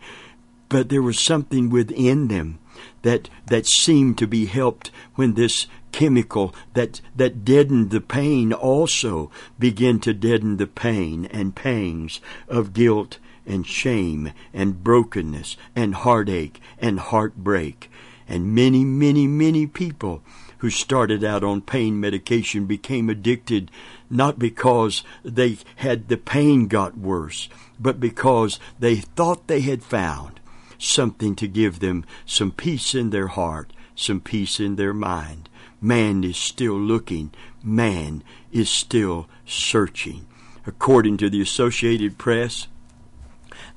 but 0.70 0.90
there 0.90 1.02
was 1.02 1.20
something 1.20 1.70
within 1.70 2.28
them 2.28 2.60
that 3.04 3.30
that 3.46 3.66
seemed 3.66 4.18
to 4.18 4.28
be 4.28 4.46
helped 4.46 4.92
when 5.16 5.34
this 5.34 5.68
chemical 5.92 6.54
that 6.74 7.02
that 7.16 7.46
deadened 7.46 7.92
the 7.92 8.02
pain 8.02 8.52
also 8.52 9.30
began 9.60 10.00
to 10.00 10.14
deaden 10.14 10.58
the 10.58 10.68
pain 10.68 11.26
and 11.26 11.56
pangs 11.56 12.20
of 12.48 12.74
guilt 12.74 13.20
and 13.46 13.66
shame 13.66 14.32
and 14.54 14.84
brokenness 14.84 15.58
and 15.76 15.96
heartache 15.96 16.62
and 16.80 17.00
heartbreak. 17.00 17.90
And 18.28 18.56
many, 18.56 18.84
many, 18.84 19.28
many 19.28 19.68
people 19.68 20.24
who 20.60 20.70
started 20.70 21.24
out 21.24 21.44
on 21.44 21.62
pain 21.62 22.00
medication 22.00 22.66
became 22.66 23.10
addicted 23.10 23.70
not 24.10 24.40
because 24.40 25.04
they 25.24 25.58
had 25.78 26.08
the 26.08 26.18
pain 26.18 26.68
got 26.68 26.98
worse, 26.98 27.50
but 27.80 28.00
because 28.00 28.60
they 28.80 28.96
thought 28.96 29.48
they 29.48 29.62
had 29.62 29.84
found 29.84 30.40
something 30.78 31.36
to 31.36 31.48
give 31.48 31.80
them 31.80 32.06
some 32.26 32.52
peace 32.52 32.96
in 32.96 33.10
their 33.10 33.28
heart, 33.28 33.74
some 33.96 34.22
peace 34.22 34.60
in 34.60 34.76
their 34.76 34.94
mind. 34.94 35.50
Man 35.82 36.24
is 36.24 36.38
still 36.38 36.80
looking. 36.80 37.32
Man 37.62 38.24
is 38.52 38.70
still 38.70 39.28
searching. 39.46 40.26
According 40.66 41.18
to 41.18 41.30
the 41.30 41.42
Associated 41.42 42.18
Press, 42.18 42.68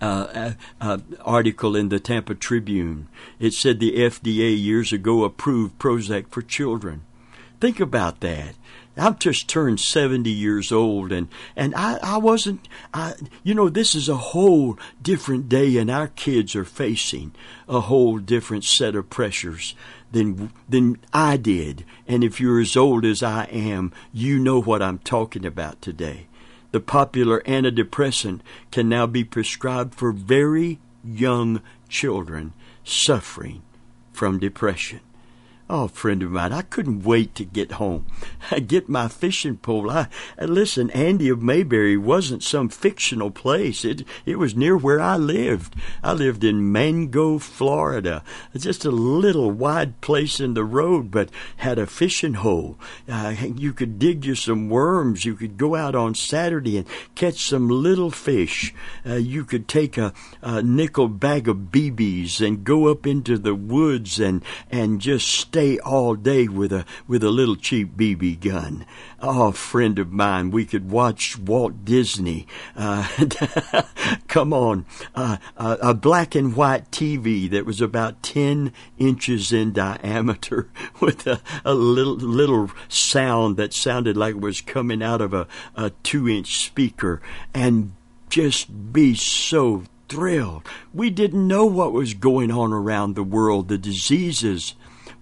uh, 0.00 0.04
uh, 0.04 0.52
uh, 0.80 0.98
article 1.24 1.76
in 1.76 1.88
the 1.88 2.00
Tampa 2.00 2.34
Tribune. 2.34 3.08
It 3.38 3.52
said 3.52 3.80
the 3.80 3.92
FDA 3.92 4.60
years 4.60 4.92
ago 4.92 5.24
approved 5.24 5.78
Prozac 5.78 6.28
for 6.28 6.42
children. 6.42 7.02
Think 7.60 7.80
about 7.80 8.20
that. 8.20 8.54
I've 8.98 9.18
just 9.18 9.48
turned 9.48 9.78
70 9.78 10.30
years 10.30 10.72
old 10.72 11.12
and, 11.12 11.28
and 11.54 11.74
I, 11.74 11.98
I 12.02 12.16
wasn't, 12.16 12.66
I, 12.94 13.14
you 13.42 13.54
know, 13.54 13.68
this 13.68 13.94
is 13.94 14.08
a 14.08 14.16
whole 14.16 14.78
different 15.02 15.48
day 15.48 15.76
and 15.76 15.90
our 15.90 16.08
kids 16.08 16.56
are 16.56 16.64
facing 16.64 17.32
a 17.68 17.80
whole 17.80 18.18
different 18.18 18.64
set 18.64 18.94
of 18.94 19.10
pressures 19.10 19.74
than, 20.12 20.50
than 20.66 20.98
I 21.12 21.36
did. 21.36 21.84
And 22.08 22.24
if 22.24 22.40
you're 22.40 22.60
as 22.60 22.76
old 22.76 23.04
as 23.04 23.22
I 23.22 23.44
am, 23.44 23.92
you 24.14 24.38
know 24.38 24.62
what 24.62 24.80
I'm 24.80 24.98
talking 24.98 25.44
about 25.44 25.82
today 25.82 26.26
the 26.76 26.80
popular 26.80 27.40
antidepressant 27.46 28.42
can 28.70 28.86
now 28.86 29.06
be 29.06 29.24
prescribed 29.24 29.94
for 29.94 30.12
very 30.12 30.78
young 31.02 31.62
children 31.88 32.52
suffering 32.84 33.62
from 34.12 34.38
depression. 34.38 35.00
Oh, 35.68 35.88
friend 35.88 36.22
of 36.22 36.30
mine, 36.30 36.52
I 36.52 36.62
couldn't 36.62 37.02
wait 37.02 37.34
to 37.34 37.44
get 37.44 37.72
home. 37.72 38.06
I 38.52 38.60
get 38.60 38.88
my 38.88 39.08
fishing 39.08 39.56
pole. 39.56 39.90
I, 39.90 40.06
listen, 40.40 40.90
Andy 40.90 41.28
of 41.28 41.42
Mayberry 41.42 41.96
wasn't 41.96 42.44
some 42.44 42.68
fictional 42.68 43.32
place. 43.32 43.84
It 43.84 44.04
it 44.24 44.38
was 44.38 44.54
near 44.54 44.76
where 44.76 45.00
I 45.00 45.16
lived. 45.16 45.74
I 46.04 46.12
lived 46.12 46.44
in 46.44 46.70
Mango, 46.70 47.38
Florida, 47.38 48.22
just 48.56 48.84
a 48.84 48.92
little 48.92 49.50
wide 49.50 50.00
place 50.00 50.38
in 50.38 50.54
the 50.54 50.62
road, 50.62 51.10
but 51.10 51.30
had 51.56 51.80
a 51.80 51.86
fishing 51.86 52.34
hole. 52.34 52.78
Uh, 53.08 53.34
you 53.56 53.72
could 53.72 53.98
dig 53.98 54.24
you 54.24 54.36
some 54.36 54.68
worms. 54.68 55.24
You 55.24 55.34
could 55.34 55.56
go 55.56 55.74
out 55.74 55.96
on 55.96 56.14
Saturday 56.14 56.78
and 56.78 56.86
catch 57.16 57.48
some 57.48 57.68
little 57.68 58.12
fish. 58.12 58.72
Uh, 59.04 59.14
you 59.14 59.44
could 59.44 59.66
take 59.66 59.98
a, 59.98 60.12
a 60.42 60.62
nickel 60.62 61.08
bag 61.08 61.48
of 61.48 61.72
BBs 61.72 62.40
and 62.40 62.62
go 62.62 62.86
up 62.86 63.04
into 63.04 63.36
the 63.36 63.56
woods 63.56 64.20
and 64.20 64.44
and 64.70 65.00
just 65.00 65.28
stay 65.56 65.78
all 65.78 66.14
day 66.14 66.46
with 66.46 66.70
a 66.70 66.84
with 67.08 67.24
a 67.24 67.30
little 67.30 67.56
cheap 67.56 67.96
BB 67.96 68.38
gun. 68.40 68.84
Oh, 69.20 69.48
a 69.48 69.52
friend 69.52 69.98
of 69.98 70.12
mine, 70.12 70.50
we 70.50 70.66
could 70.66 70.90
watch 70.90 71.38
Walt 71.38 71.82
Disney. 71.82 72.46
Uh, 72.76 73.08
come 74.28 74.52
on, 74.52 74.84
uh, 75.14 75.38
uh, 75.56 75.78
a 75.80 75.94
black 75.94 76.34
and 76.34 76.54
white 76.54 76.90
TV 76.90 77.48
that 77.48 77.64
was 77.64 77.80
about 77.80 78.22
ten 78.22 78.70
inches 78.98 79.50
in 79.50 79.72
diameter, 79.72 80.68
with 81.00 81.26
a, 81.26 81.40
a 81.64 81.72
little 81.72 82.16
little 82.16 82.70
sound 82.88 83.56
that 83.56 83.72
sounded 83.72 84.14
like 84.14 84.34
it 84.34 84.40
was 84.42 84.60
coming 84.60 85.02
out 85.02 85.22
of 85.22 85.32
a, 85.32 85.48
a 85.74 85.88
two 86.02 86.28
inch 86.28 86.66
speaker, 86.66 87.22
and 87.54 87.94
just 88.28 88.92
be 88.92 89.14
so 89.14 89.84
thrilled. 90.10 90.68
We 90.92 91.08
didn't 91.08 91.48
know 91.48 91.64
what 91.64 91.94
was 91.94 92.12
going 92.12 92.50
on 92.50 92.74
around 92.74 93.14
the 93.14 93.24
world, 93.24 93.68
the 93.68 93.78
diseases. 93.78 94.74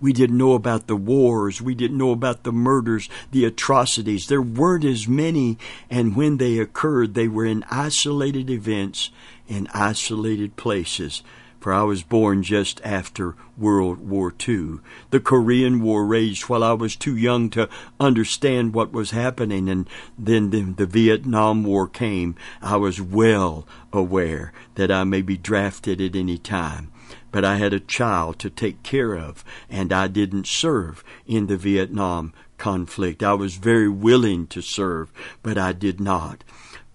We 0.04 0.12
didn't 0.12 0.36
know 0.36 0.52
about 0.52 0.86
the 0.86 0.96
wars. 0.96 1.62
We 1.62 1.74
didn't 1.74 1.96
know 1.96 2.10
about 2.10 2.42
the 2.42 2.52
murders, 2.52 3.08
the 3.30 3.46
atrocities. 3.46 4.26
There 4.26 4.42
weren't 4.42 4.84
as 4.84 5.08
many, 5.08 5.56
and 5.88 6.14
when 6.14 6.36
they 6.36 6.58
occurred, 6.58 7.14
they 7.14 7.26
were 7.26 7.46
in 7.46 7.64
isolated 7.70 8.50
events 8.50 9.08
in 9.48 9.66
isolated 9.72 10.56
places 10.56 11.22
for 11.58 11.72
I 11.72 11.84
was 11.84 12.02
born 12.02 12.42
just 12.42 12.82
after 12.84 13.36
World 13.56 14.06
War 14.06 14.34
II. 14.46 14.80
The 15.08 15.20
Korean 15.20 15.80
War 15.80 16.04
raged 16.04 16.50
while 16.50 16.62
I 16.62 16.74
was 16.74 16.94
too 16.94 17.16
young 17.16 17.48
to 17.50 17.70
understand 17.98 18.74
what 18.74 18.92
was 18.92 19.12
happening, 19.12 19.70
and 19.70 19.88
then 20.18 20.50
the, 20.50 20.60
the, 20.60 20.84
Vietnam 20.84 21.64
War 21.64 21.88
came. 21.88 22.36
I 22.60 22.76
was 22.76 23.00
well 23.00 23.66
aware 23.94 24.52
that 24.74 24.90
I 24.90 25.04
may 25.04 25.22
be 25.22 25.38
drafted 25.38 26.02
at 26.02 26.14
any 26.14 26.36
time. 26.36 26.90
But 27.34 27.44
I 27.44 27.56
had 27.56 27.72
a 27.72 27.80
child 27.80 28.38
to 28.38 28.48
take 28.48 28.84
care 28.84 29.16
of, 29.16 29.44
and 29.68 29.92
I 29.92 30.06
didn't 30.06 30.46
serve 30.46 31.02
in 31.26 31.48
the 31.48 31.56
Vietnam 31.56 32.32
conflict. 32.58 33.24
I 33.24 33.34
was 33.34 33.56
very 33.56 33.88
willing 33.88 34.46
to 34.46 34.62
serve, 34.62 35.12
but 35.42 35.58
I 35.58 35.72
did 35.72 35.98
not. 35.98 36.44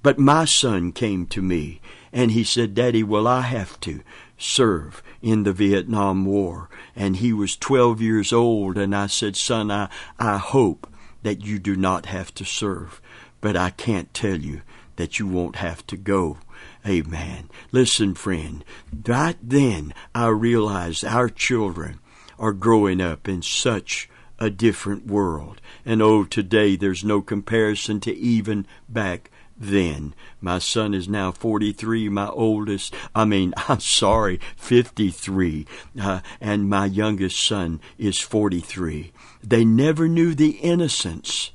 But 0.01 0.17
my 0.17 0.45
son 0.45 0.93
came 0.93 1.25
to 1.25 1.41
me, 1.41 1.81
and 2.13 2.31
he 2.31 2.45
said, 2.45 2.73
Daddy, 2.73 3.03
will 3.03 3.27
I 3.27 3.41
have 3.41 3.77
to? 3.81 3.99
serve 4.37 5.03
in 5.21 5.43
the 5.43 5.51
Vietnam 5.51 6.23
War. 6.23 6.69
And 6.95 7.17
he 7.17 7.33
was 7.33 7.57
12 7.57 7.99
years 7.99 8.31
old, 8.31 8.77
and 8.77 8.95
I 8.95 9.07
said, 9.07 9.35
Son, 9.35 9.69
I, 9.69 9.89
I 10.17 10.37
hope 10.37 10.89
that 11.21 11.43
you 11.43 11.59
do 11.59 11.75
not 11.75 12.05
have 12.05 12.33
to 12.35 12.45
serve, 12.45 13.01
but 13.41 13.57
I 13.57 13.71
can't 13.71 14.13
tell 14.13 14.37
you 14.37 14.61
that 14.99 15.17
you 15.17 15.25
won't 15.25 15.55
have 15.55 15.87
to 15.87 15.95
go. 15.95 16.37
Amen. 16.85 17.49
Listen, 17.71 18.13
friend, 18.13 18.65
right 19.07 19.37
then 19.41 19.93
I 20.13 20.27
realized 20.27 21.05
our 21.05 21.29
children 21.29 22.01
are 22.37 22.51
growing 22.51 22.99
up 22.99 23.25
in 23.25 23.41
such 23.41 24.09
a 24.39 24.49
different 24.49 25.07
world. 25.07 25.61
And 25.85 26.01
oh, 26.01 26.25
today 26.25 26.75
there's 26.75 27.05
no 27.05 27.21
comparison 27.21 28.01
to 28.01 28.13
even 28.13 28.67
back 28.89 29.31
then. 29.57 30.13
My 30.41 30.59
son 30.59 30.93
is 30.93 31.07
now 31.07 31.31
43, 31.31 32.09
my 32.09 32.27
oldest, 32.27 32.93
I 33.15 33.23
mean, 33.23 33.53
I'm 33.69 33.79
sorry, 33.79 34.41
53, 34.57 35.65
uh, 36.01 36.19
and 36.41 36.69
my 36.69 36.87
youngest 36.87 37.45
son 37.45 37.79
is 37.97 38.19
43. 38.19 39.13
They 39.41 39.63
never 39.63 40.09
knew 40.09 40.35
the 40.35 40.57
innocence 40.57 41.51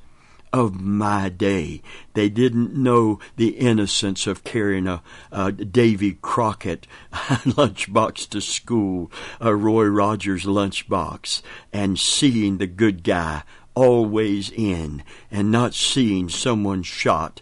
of 0.55 0.79
my 0.79 1.27
day. 1.27 1.81
They 2.13 2.29
didn't 2.29 2.73
know 2.73 3.19
the 3.35 3.49
innocence 3.49 4.25
of 4.25 4.45
carrying 4.45 4.87
a, 4.87 5.03
a 5.29 5.51
Davy 5.51 6.13
Crockett 6.13 6.87
lunchbox 7.11 8.29
to 8.29 8.39
school, 8.39 9.11
a 9.41 9.53
Roy 9.53 9.83
Rogers 9.87 10.45
lunchbox, 10.45 11.41
and 11.73 11.99
seeing 11.99 12.57
the 12.57 12.67
good 12.67 13.03
guy 13.03 13.43
always 13.73 14.49
in 14.49 15.03
and 15.29 15.51
not 15.51 15.73
seeing 15.73 16.29
someone 16.29 16.83
shot 16.83 17.41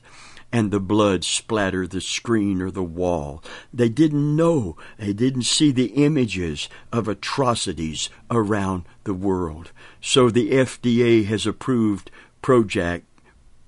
and 0.52 0.72
the 0.72 0.80
blood 0.80 1.24
splatter 1.24 1.86
the 1.86 2.02
screen 2.02 2.64
or 2.64 2.72
the 2.72 2.82
wall. 2.82 3.44
They 3.72 3.90
didn't 3.90 4.36
know, 4.36 4.76
they 4.98 5.14
didn't 5.14 5.44
see 5.44 5.72
the 5.72 5.94
images 6.04 6.68
of 6.92 7.08
atrocities 7.08 8.10
around 8.32 8.86
the 9.04 9.14
world. 9.14 9.72
So 10.02 10.32
the 10.32 10.50
FDA 10.50 11.26
has 11.26 11.46
approved 11.46 12.10
Prozac, 12.44 13.04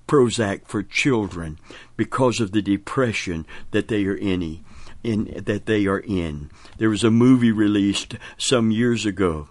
Prozac 0.06 0.66
for 0.66 0.82
children 0.82 1.58
because 1.96 2.40
of 2.40 2.52
the 2.52 2.60
depression 2.60 3.46
that 3.70 3.88
they 3.88 4.04
are 4.04 4.14
in, 4.14 4.60
in 5.02 5.42
that 5.46 5.64
they 5.64 5.86
are 5.86 6.00
in. 6.00 6.50
There 6.76 6.90
was 6.90 7.02
a 7.02 7.10
movie 7.10 7.52
released 7.52 8.16
some 8.36 8.70
years 8.70 9.06
ago, 9.06 9.48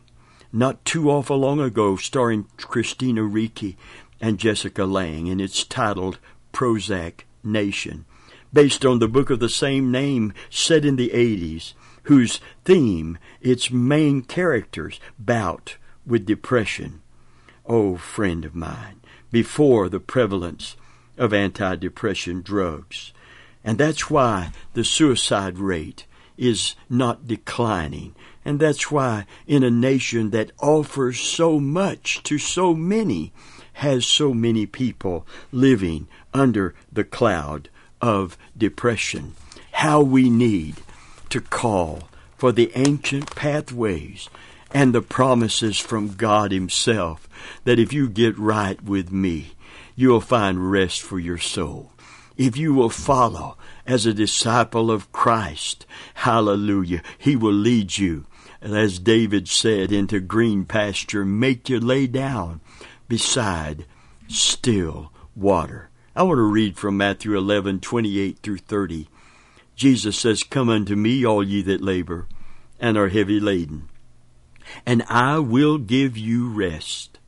not 0.53 0.85
too 0.85 1.09
awful 1.09 1.37
long 1.37 1.59
ago, 1.59 1.95
starring 1.97 2.45
Christina 2.57 3.23
Ricci 3.23 3.77
and 4.21 4.37
Jessica 4.37 4.85
Lange, 4.85 5.29
and 5.29 5.41
it's 5.41 5.63
titled 5.63 6.19
Prozac 6.53 7.21
Nation, 7.43 8.05
based 8.53 8.85
on 8.85 8.99
the 8.99 9.07
book 9.07 9.31
of 9.31 9.39
the 9.39 9.49
same 9.49 9.91
name 9.91 10.33
set 10.51 10.85
in 10.85 10.97
the 10.97 11.09
80s, 11.09 11.73
whose 12.03 12.39
theme, 12.63 13.17
its 13.41 13.71
main 13.71 14.21
characters, 14.21 14.99
bout 15.17 15.77
with 16.05 16.27
depression. 16.27 17.01
Oh, 17.65 17.97
friend 17.97 18.45
of 18.45 18.53
mine, 18.53 19.01
before 19.35 19.89
the 19.89 19.99
prevalence 19.99 20.77
of 21.17 21.31
antidepressant 21.31 22.41
drugs. 22.41 23.11
And 23.65 23.77
that's 23.77 24.09
why 24.09 24.51
the 24.75 24.85
suicide 24.85 25.57
rate 25.57 26.05
is 26.37 26.73
not 26.89 27.27
declining. 27.27 28.15
And 28.45 28.61
that's 28.61 28.89
why 28.89 29.25
in 29.45 29.61
a 29.61 29.69
nation 29.69 30.29
that 30.29 30.53
offers 30.61 31.19
so 31.19 31.59
much 31.59 32.23
to 32.23 32.37
so 32.37 32.73
many, 32.73 33.33
has 33.73 34.05
so 34.05 34.33
many 34.33 34.65
people 34.65 35.27
living 35.51 36.07
under 36.33 36.73
the 36.89 37.03
cloud 37.03 37.67
of 37.99 38.37
depression. 38.57 39.33
How 39.73 39.99
we 39.99 40.29
need 40.29 40.75
to 41.27 41.41
call 41.41 42.07
for 42.37 42.53
the 42.53 42.71
ancient 42.73 43.35
pathways 43.35 44.29
and 44.73 44.93
the 44.93 45.01
promises 45.01 45.79
from 45.79 46.15
God 46.15 46.51
Himself 46.51 47.29
that 47.63 47.79
if 47.79 47.93
you 47.93 48.09
get 48.09 48.37
right 48.37 48.81
with 48.81 49.11
me, 49.11 49.53
you'll 49.95 50.21
find 50.21 50.71
rest 50.71 51.01
for 51.01 51.19
your 51.19 51.37
soul. 51.37 51.91
If 52.37 52.57
you 52.57 52.73
will 52.73 52.89
follow 52.89 53.57
as 53.85 54.05
a 54.05 54.13
disciple 54.13 54.91
of 54.91 55.11
Christ, 55.11 55.85
hallelujah, 56.15 57.01
He 57.17 57.35
will 57.35 57.53
lead 57.53 57.97
you. 57.97 58.25
as 58.61 58.99
David 58.99 59.47
said, 59.47 59.91
into 59.91 60.19
green 60.19 60.65
pasture, 60.65 61.23
make 61.23 61.69
you 61.69 61.79
lay 61.79 62.07
down 62.07 62.61
beside 63.07 63.85
still 64.27 65.11
water. 65.35 65.89
I 66.15 66.23
want 66.23 66.37
to 66.37 66.43
read 66.43 66.77
from 66.77 66.97
Matthew 66.97 67.37
11, 67.37 67.81
28 67.81 68.39
through 68.39 68.57
30. 68.57 69.07
Jesus 69.75 70.17
says, 70.17 70.43
Come 70.43 70.69
unto 70.69 70.95
me, 70.95 71.25
all 71.25 71.43
ye 71.43 71.61
that 71.63 71.81
labor 71.81 72.27
and 72.79 72.97
are 72.97 73.09
heavy 73.09 73.39
laden, 73.39 73.89
and 74.85 75.03
I 75.07 75.39
will 75.39 75.77
give 75.77 76.17
you 76.17 76.49
rest. 76.49 77.19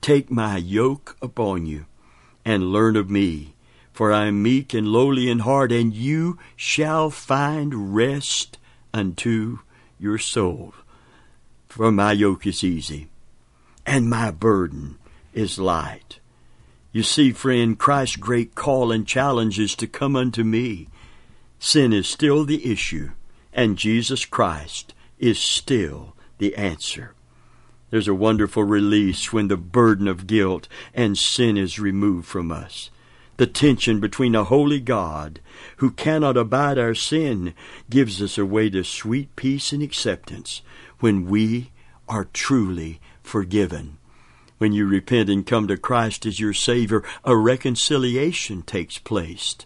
Take 0.00 0.30
my 0.30 0.58
yoke 0.58 1.16
upon 1.22 1.66
you, 1.66 1.86
and 2.44 2.72
learn 2.72 2.96
of 2.96 3.08
me, 3.08 3.54
for 3.92 4.12
I 4.12 4.26
am 4.26 4.42
meek 4.42 4.74
and 4.74 4.88
lowly 4.88 5.30
in 5.30 5.40
heart, 5.40 5.72
and 5.72 5.94
you 5.94 6.38
shall 6.56 7.10
find 7.10 7.94
rest 7.94 8.58
unto 8.92 9.60
your 9.98 10.18
soul. 10.18 10.74
For 11.68 11.90
my 11.90 12.12
yoke 12.12 12.46
is 12.46 12.62
easy, 12.62 13.08
and 13.86 14.10
my 14.10 14.30
burden 14.30 14.98
is 15.32 15.58
light. 15.58 16.18
You 16.92 17.02
see, 17.02 17.32
friend, 17.32 17.78
Christ's 17.78 18.16
great 18.16 18.54
call 18.54 18.92
and 18.92 19.06
challenge 19.06 19.58
is 19.58 19.74
to 19.76 19.86
come 19.86 20.14
unto 20.14 20.44
me. 20.44 20.88
Sin 21.58 21.92
is 21.92 22.06
still 22.06 22.44
the 22.44 22.70
issue, 22.70 23.10
and 23.52 23.78
Jesus 23.78 24.24
Christ 24.24 24.94
is 25.18 25.38
still 25.38 26.13
the 26.38 26.54
answer. 26.56 27.14
There's 27.90 28.08
a 28.08 28.14
wonderful 28.14 28.64
release 28.64 29.32
when 29.32 29.48
the 29.48 29.56
burden 29.56 30.08
of 30.08 30.26
guilt 30.26 30.68
and 30.92 31.16
sin 31.16 31.56
is 31.56 31.78
removed 31.78 32.26
from 32.26 32.50
us. 32.50 32.90
The 33.36 33.46
tension 33.46 34.00
between 34.00 34.34
a 34.34 34.44
holy 34.44 34.80
God 34.80 35.40
who 35.78 35.90
cannot 35.90 36.36
abide 36.36 36.78
our 36.78 36.94
sin 36.94 37.54
gives 37.90 38.22
us 38.22 38.38
a 38.38 38.46
way 38.46 38.70
to 38.70 38.84
sweet 38.84 39.34
peace 39.36 39.72
and 39.72 39.82
acceptance 39.82 40.62
when 41.00 41.26
we 41.26 41.70
are 42.08 42.26
truly 42.32 43.00
forgiven. 43.22 43.98
When 44.58 44.72
you 44.72 44.86
repent 44.86 45.28
and 45.28 45.44
come 45.44 45.66
to 45.68 45.76
Christ 45.76 46.26
as 46.26 46.38
your 46.38 46.52
Savior, 46.52 47.02
a 47.24 47.36
reconciliation 47.36 48.62
takes 48.62 48.98
place 48.98 49.56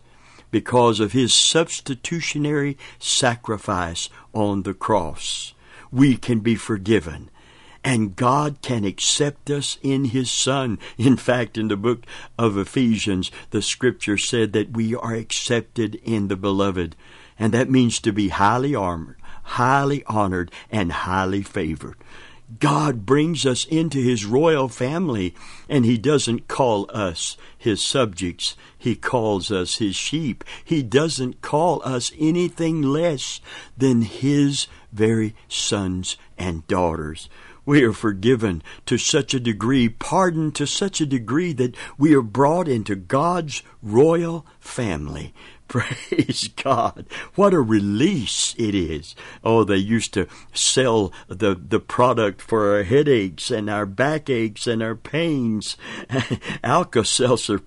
because 0.50 0.98
of 0.98 1.12
His 1.12 1.34
substitutionary 1.34 2.78
sacrifice 2.98 4.08
on 4.32 4.62
the 4.62 4.74
cross. 4.74 5.52
We 5.90 6.16
can 6.16 6.40
be 6.40 6.56
forgiven 6.56 7.30
and 7.84 8.16
God 8.16 8.60
can 8.60 8.84
accept 8.84 9.50
us 9.50 9.78
in 9.82 10.06
His 10.06 10.30
Son. 10.30 10.78
In 10.96 11.16
fact, 11.16 11.56
in 11.56 11.68
the 11.68 11.76
book 11.76 12.04
of 12.38 12.58
Ephesians, 12.58 13.30
the 13.50 13.62
scripture 13.62 14.18
said 14.18 14.52
that 14.52 14.72
we 14.72 14.94
are 14.94 15.14
accepted 15.14 15.94
in 15.96 16.28
the 16.28 16.36
Beloved, 16.36 16.96
and 17.38 17.54
that 17.54 17.70
means 17.70 18.00
to 18.00 18.12
be 18.12 18.28
highly 18.28 18.74
armored, 18.74 19.16
highly 19.42 20.04
honored, 20.04 20.50
and 20.70 20.92
highly 20.92 21.42
favored. 21.42 21.96
God 22.60 23.04
brings 23.04 23.44
us 23.44 23.66
into 23.66 23.98
his 23.98 24.24
royal 24.24 24.68
family, 24.68 25.34
and 25.68 25.84
he 25.84 25.98
doesn't 25.98 26.48
call 26.48 26.90
us 26.92 27.36
his 27.56 27.82
subjects. 27.82 28.56
He 28.76 28.96
calls 28.96 29.52
us 29.52 29.76
his 29.76 29.94
sheep. 29.94 30.44
He 30.64 30.82
doesn't 30.82 31.42
call 31.42 31.82
us 31.84 32.10
anything 32.18 32.80
less 32.80 33.40
than 33.76 34.02
his 34.02 34.66
very 34.92 35.34
sons 35.48 36.16
and 36.38 36.66
daughters. 36.66 37.28
We 37.66 37.82
are 37.84 37.92
forgiven 37.92 38.62
to 38.86 38.96
such 38.96 39.34
a 39.34 39.40
degree, 39.40 39.90
pardoned 39.90 40.54
to 40.54 40.66
such 40.66 41.02
a 41.02 41.06
degree 41.06 41.52
that 41.52 41.76
we 41.98 42.14
are 42.14 42.22
brought 42.22 42.66
into 42.66 42.96
God's 42.96 43.62
royal 43.82 44.46
family. 44.58 45.34
Praise 46.08 46.48
God. 46.48 47.04
What 47.34 47.52
a 47.52 47.60
release 47.60 48.54
it 48.56 48.74
is. 48.74 49.14
Oh, 49.44 49.64
they 49.64 49.76
used 49.76 50.14
to 50.14 50.26
sell 50.54 51.12
the, 51.28 51.54
the 51.54 51.78
product 51.78 52.40
for 52.40 52.74
our 52.74 52.84
headaches 52.84 53.50
and 53.50 53.68
our 53.68 53.84
backaches 53.84 54.66
and 54.66 54.82
our 54.82 54.94
pains. 54.94 55.76
Alka-Seltzer, 56.64 57.60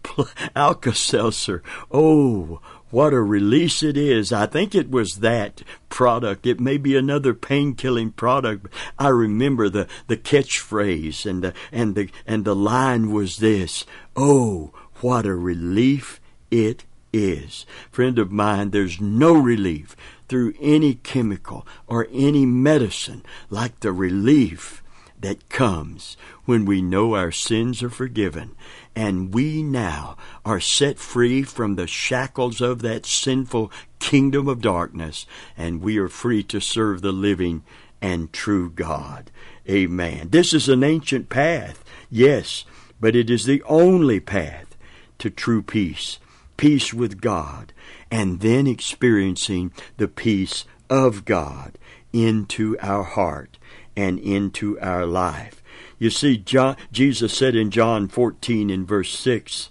Alka-Seltzer. 0.56 1.62
Oh, 1.92 2.60
what 2.90 3.14
a 3.14 3.22
release 3.22 3.84
it 3.84 3.96
is. 3.96 4.34
I 4.34 4.48
think 4.48 4.74
it 4.74 4.90
was 4.90 5.18
that 5.18 5.62
product. 5.88 6.48
It 6.48 6.60
may 6.60 6.78
be 6.78 6.98
another 6.98 7.36
pain 7.36 7.76
killing 7.76 8.12
product. 8.12 8.66
I 8.98 9.10
remember 9.10 9.70
the, 9.70 9.88
the 10.08 10.18
catchphrase 10.18 11.28
and 11.30 11.44
the, 11.44 11.54
and 11.72 11.94
the, 11.94 12.10
and 12.26 12.46
the 12.46 12.56
line 12.56 13.12
was 13.12 13.38
this. 13.38 13.86
Oh, 14.16 14.74
what 15.02 15.28
a 15.28 15.36
relief 15.36 16.20
it 16.50 16.84
is. 17.14 17.66
Friend 17.92 18.18
of 18.20 18.32
mine, 18.32 18.72
there's 18.72 19.02
no 19.02 19.34
relief 19.34 19.96
through 20.28 20.54
any 20.62 20.96
chemical 20.96 21.68
or 21.88 22.08
any 22.12 22.46
medicine 22.46 23.24
like 23.50 23.80
the 23.80 23.92
relief 23.92 24.82
that 25.20 25.50
comes 25.50 26.18
when 26.46 26.66
we 26.66 26.82
know 26.82 27.16
our 27.16 27.32
sins 27.32 27.84
are 27.84 27.90
forgiven 27.90 28.56
and 28.96 29.34
we 29.34 29.62
now 29.62 30.18
are 30.44 30.60
set 30.60 30.98
free 30.98 31.44
from 31.44 31.76
the 31.76 31.88
shackles 31.88 32.60
of 32.60 32.82
that 32.82 33.06
sinful 33.06 33.72
kingdom 34.00 34.48
of 34.48 34.62
darkness 34.62 35.26
and 35.56 35.82
we 35.82 35.98
are 35.98 36.08
free 36.08 36.42
to 36.42 36.60
serve 36.60 37.02
the 37.02 37.12
living 37.12 37.64
and 38.02 38.34
true 38.34 38.70
God. 38.70 39.30
Amen. 39.70 40.30
This 40.32 40.54
is 40.54 40.68
an 40.68 40.84
ancient 40.84 41.30
path, 41.30 41.84
yes, 42.10 42.66
but 43.00 43.16
it 43.16 43.30
is 43.30 43.46
the 43.46 43.62
only 43.64 44.20
path 44.20 44.76
to 45.20 45.30
true 45.30 45.62
peace 45.62 46.18
peace 46.58 46.94
with 46.94 47.22
God, 47.22 47.74
and 48.10 48.40
then 48.40 48.68
experiencing 48.68 49.72
the 49.98 50.08
peace 50.08 50.66
of 50.90 51.26
God 51.26 51.78
into 52.14 52.78
our 52.82 53.04
heart 53.04 53.58
and 53.96 54.20
into 54.20 54.80
our 54.80 55.06
life. 55.06 55.62
You 55.98 56.10
see, 56.10 56.38
John, 56.38 56.78
Jesus 56.92 57.38
said 57.38 57.56
in 57.56 57.72
John 57.72 58.08
14 58.08 58.70
in 58.70 58.86
verse 58.86 59.18
6, 59.18 59.70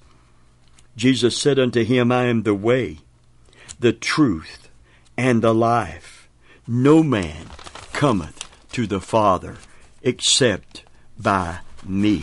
Jesus 0.97 1.37
said 1.37 1.59
unto 1.59 1.85
him, 1.85 2.13
I 2.13 2.25
am 2.25 2.43
the 2.43 2.55
way, 2.55 2.99
the 3.79 3.93
truth, 3.93 4.69
and 5.17 5.43
the 5.43 5.55
life. 5.55 6.29
No 6.67 7.03
man 7.03 7.47
cometh 7.93 8.49
to 8.73 8.87
the 8.87 9.01
Father 9.01 9.57
except 10.03 10.85
by 11.19 11.59
me. 11.85 12.23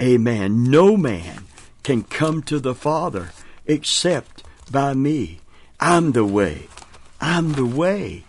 Amen. 0.00 0.64
No 0.64 0.96
man 0.96 1.44
can 1.82 2.02
come 2.04 2.42
to 2.44 2.58
the 2.58 2.74
Father 2.74 3.30
except 3.66 4.42
by 4.70 4.94
me. 4.94 5.40
I'm 5.80 6.12
the 6.12 6.24
way. 6.24 6.68
I'm 7.20 7.52
the 7.52 7.66
way. 7.66 8.24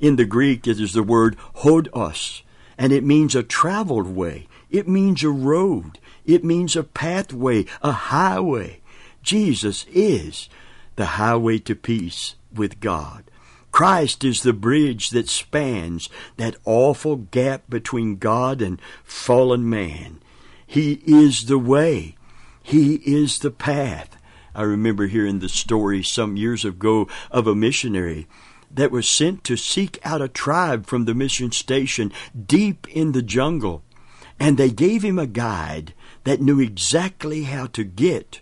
In 0.00 0.16
the 0.16 0.24
Greek, 0.24 0.66
it 0.66 0.80
is 0.80 0.94
the 0.94 1.02
word 1.02 1.36
hodos, 1.56 2.42
and 2.76 2.92
it 2.92 3.04
means 3.04 3.34
a 3.34 3.42
traveled 3.42 4.08
way. 4.08 4.48
It 4.70 4.88
means 4.88 5.22
a 5.22 5.30
road. 5.30 5.98
It 6.24 6.44
means 6.44 6.74
a 6.74 6.82
pathway, 6.82 7.66
a 7.82 7.92
highway. 7.92 8.80
Jesus 9.22 9.86
is 9.92 10.48
the 10.96 11.06
highway 11.06 11.58
to 11.58 11.74
peace 11.74 12.34
with 12.52 12.80
God. 12.80 13.24
Christ 13.70 14.22
is 14.24 14.42
the 14.42 14.52
bridge 14.52 15.10
that 15.10 15.28
spans 15.28 16.10
that 16.36 16.56
awful 16.64 17.16
gap 17.16 17.62
between 17.68 18.16
God 18.16 18.60
and 18.60 18.80
fallen 19.04 19.68
man. 19.68 20.20
He 20.66 21.00
is 21.06 21.46
the 21.46 21.58
way. 21.58 22.16
He 22.62 22.96
is 22.96 23.38
the 23.38 23.50
path. 23.50 24.16
I 24.54 24.62
remember 24.62 25.06
hearing 25.06 25.38
the 25.38 25.48
story 25.48 26.02
some 26.02 26.36
years 26.36 26.64
ago 26.64 27.08
of 27.30 27.46
a 27.46 27.54
missionary 27.54 28.26
that 28.70 28.90
was 28.90 29.08
sent 29.08 29.44
to 29.44 29.56
seek 29.56 29.98
out 30.04 30.22
a 30.22 30.28
tribe 30.28 30.86
from 30.86 31.04
the 31.04 31.14
mission 31.14 31.52
station 31.52 32.12
deep 32.46 32.86
in 32.88 33.12
the 33.12 33.22
jungle. 33.22 33.82
And 34.38 34.56
they 34.56 34.70
gave 34.70 35.02
him 35.02 35.18
a 35.18 35.26
guide 35.26 35.94
that 36.24 36.40
knew 36.40 36.60
exactly 36.60 37.44
how 37.44 37.66
to 37.66 37.84
get 37.84 38.40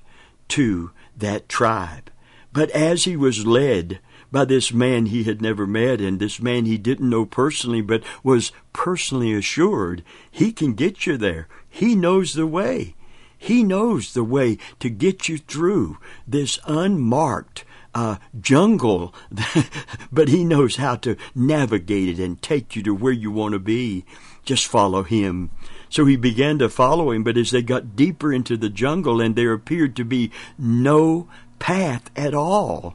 to 0.49 0.91
that 1.17 1.49
tribe. 1.49 2.11
But 2.53 2.71
as 2.71 3.05
he 3.05 3.17
was 3.17 3.47
led 3.47 4.01
by 4.33 4.45
this 4.45 4.73
man 4.73 5.07
he 5.07 5.25
had 5.25 5.43
never 5.43 5.67
met 5.67 6.01
and 6.01 6.19
this 6.19 6.41
man 6.41 6.65
he 6.65 6.79
didn't 6.79 7.11
know 7.11 7.27
personally 7.27 7.81
but 7.81 8.03
was 8.23 8.53
personally 8.73 9.35
assured, 9.35 10.03
he 10.31 10.53
can 10.53 10.75
get 10.75 11.07
you 11.07 11.17
there. 11.17 11.49
He 11.69 11.95
knows 11.95 12.35
the 12.35 12.47
way. 12.47 12.95
He 13.43 13.65
knows 13.65 14.13
the 14.13 14.23
way 14.23 14.59
to 14.81 14.91
get 14.91 15.27
you 15.27 15.39
through 15.39 15.97
this 16.29 16.59
unmarked 16.67 17.65
uh, 17.95 18.17
jungle, 18.39 19.15
but 20.13 20.29
He 20.29 20.45
knows 20.45 20.77
how 20.77 20.97
to 20.97 21.17
navigate 21.35 22.11
it 22.11 22.23
and 22.23 22.41
take 22.41 22.77
you 22.77 22.83
to 22.83 22.95
where 22.95 23.13
you 23.13 23.31
want 23.31 23.55
to 23.55 23.59
be. 23.59 24.05
Just 24.45 24.67
follow 24.67 25.05
Him. 25.05 25.51
So 25.89 26.05
he 26.05 26.17
began 26.17 26.59
to 26.61 26.69
follow 26.69 27.11
him, 27.11 27.25
but 27.25 27.37
as 27.37 27.51
they 27.51 27.63
got 27.63 27.97
deeper 27.97 28.33
into 28.33 28.57
the 28.57 28.71
jungle 28.71 29.21
and 29.21 29.35
there 29.35 29.53
appeared 29.53 29.97
to 29.97 30.05
be 30.05 30.31
no 30.57 31.29
path 31.59 32.11
at 32.15 32.33
all, 32.33 32.95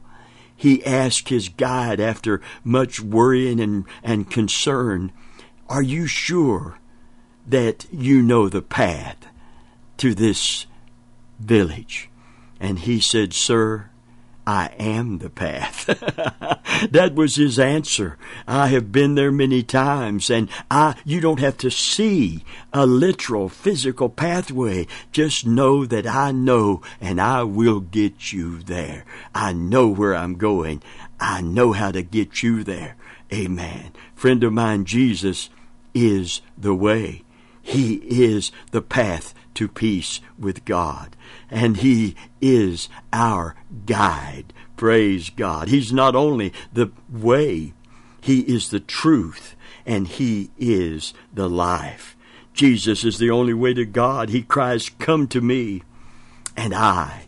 he 0.56 0.84
asked 0.84 1.28
his 1.28 1.50
guide 1.50 2.00
after 2.00 2.40
much 2.64 2.98
worrying 2.98 3.60
and, 3.60 3.84
and 4.02 4.30
concern, 4.30 5.12
Are 5.68 5.82
you 5.82 6.06
sure 6.06 6.78
that 7.46 7.84
you 7.92 8.22
know 8.22 8.48
the 8.48 8.62
path? 8.62 9.26
To 9.98 10.14
this 10.14 10.66
village. 11.38 12.10
And 12.60 12.78
he 12.80 13.00
said, 13.00 13.32
Sir, 13.32 13.90
I 14.46 14.70
am 14.78 15.18
the 15.18 15.28
path. 15.28 15.86
that 16.90 17.14
was 17.14 17.34
his 17.34 17.58
answer. 17.58 18.16
I 18.46 18.68
have 18.68 18.92
been 18.92 19.16
there 19.16 19.32
many 19.32 19.64
times 19.64 20.30
and 20.30 20.48
I, 20.70 20.94
you 21.04 21.20
don't 21.20 21.40
have 21.40 21.58
to 21.58 21.70
see 21.70 22.44
a 22.72 22.86
literal 22.86 23.48
physical 23.48 24.08
pathway. 24.08 24.86
Just 25.10 25.46
know 25.46 25.84
that 25.84 26.06
I 26.06 26.30
know 26.30 26.80
and 27.00 27.20
I 27.20 27.42
will 27.42 27.80
get 27.80 28.32
you 28.32 28.60
there. 28.62 29.04
I 29.34 29.52
know 29.52 29.88
where 29.88 30.14
I'm 30.14 30.34
going. 30.34 30.80
I 31.18 31.40
know 31.40 31.72
how 31.72 31.90
to 31.90 32.02
get 32.02 32.44
you 32.44 32.62
there. 32.62 32.94
Amen. 33.32 33.92
Friend 34.14 34.44
of 34.44 34.52
mine, 34.52 34.84
Jesus 34.84 35.50
is 35.92 36.40
the 36.56 36.74
way. 36.74 37.24
He 37.66 37.94
is 37.94 38.52
the 38.70 38.80
path 38.80 39.34
to 39.54 39.66
peace 39.66 40.20
with 40.38 40.64
God. 40.64 41.16
And 41.50 41.78
He 41.78 42.14
is 42.40 42.88
our 43.12 43.56
guide. 43.86 44.52
Praise 44.76 45.30
God. 45.30 45.66
He's 45.66 45.92
not 45.92 46.14
only 46.14 46.52
the 46.72 46.92
way, 47.10 47.72
He 48.20 48.42
is 48.42 48.68
the 48.68 48.78
truth, 48.78 49.56
and 49.84 50.06
He 50.06 50.50
is 50.56 51.12
the 51.34 51.50
life. 51.50 52.16
Jesus 52.54 53.02
is 53.02 53.18
the 53.18 53.30
only 53.30 53.52
way 53.52 53.74
to 53.74 53.84
God. 53.84 54.28
He 54.28 54.42
cries, 54.42 54.88
Come 54.88 55.26
to 55.26 55.40
me, 55.40 55.82
and 56.56 56.72
I 56.72 57.26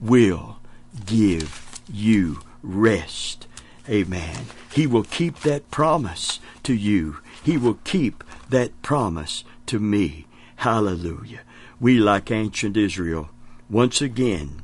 will 0.00 0.58
give 1.06 1.80
you 1.88 2.40
rest. 2.60 3.46
Amen. 3.88 4.46
He 4.72 4.88
will 4.88 5.04
keep 5.04 5.40
that 5.40 5.70
promise 5.70 6.40
to 6.64 6.74
you. 6.74 7.18
He 7.40 7.56
will 7.56 7.78
keep 7.84 8.24
that 8.50 8.82
promise 8.82 9.44
to 9.66 9.78
me. 9.78 10.26
Hallelujah 10.56 11.40
we, 11.78 11.98
like 11.98 12.30
ancient 12.30 12.76
Israel, 12.76 13.28
once 13.68 14.00
again 14.00 14.62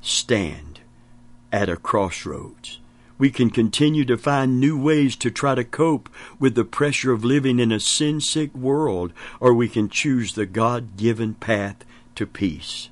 stand 0.00 0.80
at 1.52 1.68
a 1.68 1.76
crossroads. 1.76 2.80
We 3.18 3.30
can 3.30 3.50
continue 3.50 4.04
to 4.06 4.18
find 4.18 4.60
new 4.60 4.78
ways 4.80 5.16
to 5.16 5.30
try 5.30 5.54
to 5.54 5.64
cope 5.64 6.10
with 6.38 6.54
the 6.54 6.64
pressure 6.64 7.12
of 7.12 7.24
living 7.24 7.58
in 7.58 7.72
a 7.72 7.80
sin 7.80 8.20
sick 8.20 8.54
world, 8.54 9.12
or 9.40 9.54
we 9.54 9.68
can 9.68 9.88
choose 9.88 10.34
the 10.34 10.46
God 10.46 10.96
given 10.96 11.34
path 11.34 11.84
to 12.14 12.26
peace. 12.26 12.90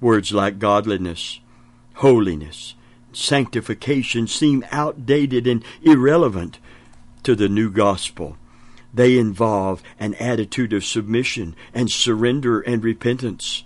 Words 0.00 0.32
like 0.32 0.58
godliness, 0.58 1.40
holiness, 1.94 2.74
sanctification 3.12 4.26
seem 4.26 4.64
outdated 4.72 5.46
and 5.46 5.64
irrelevant 5.82 6.58
to 7.22 7.36
the 7.36 7.48
new 7.48 7.70
gospel. 7.70 8.36
They 8.94 9.18
involve 9.18 9.82
an 9.98 10.14
attitude 10.14 10.72
of 10.72 10.84
submission 10.84 11.56
and 11.72 11.90
surrender 11.90 12.60
and 12.60 12.84
repentance. 12.84 13.64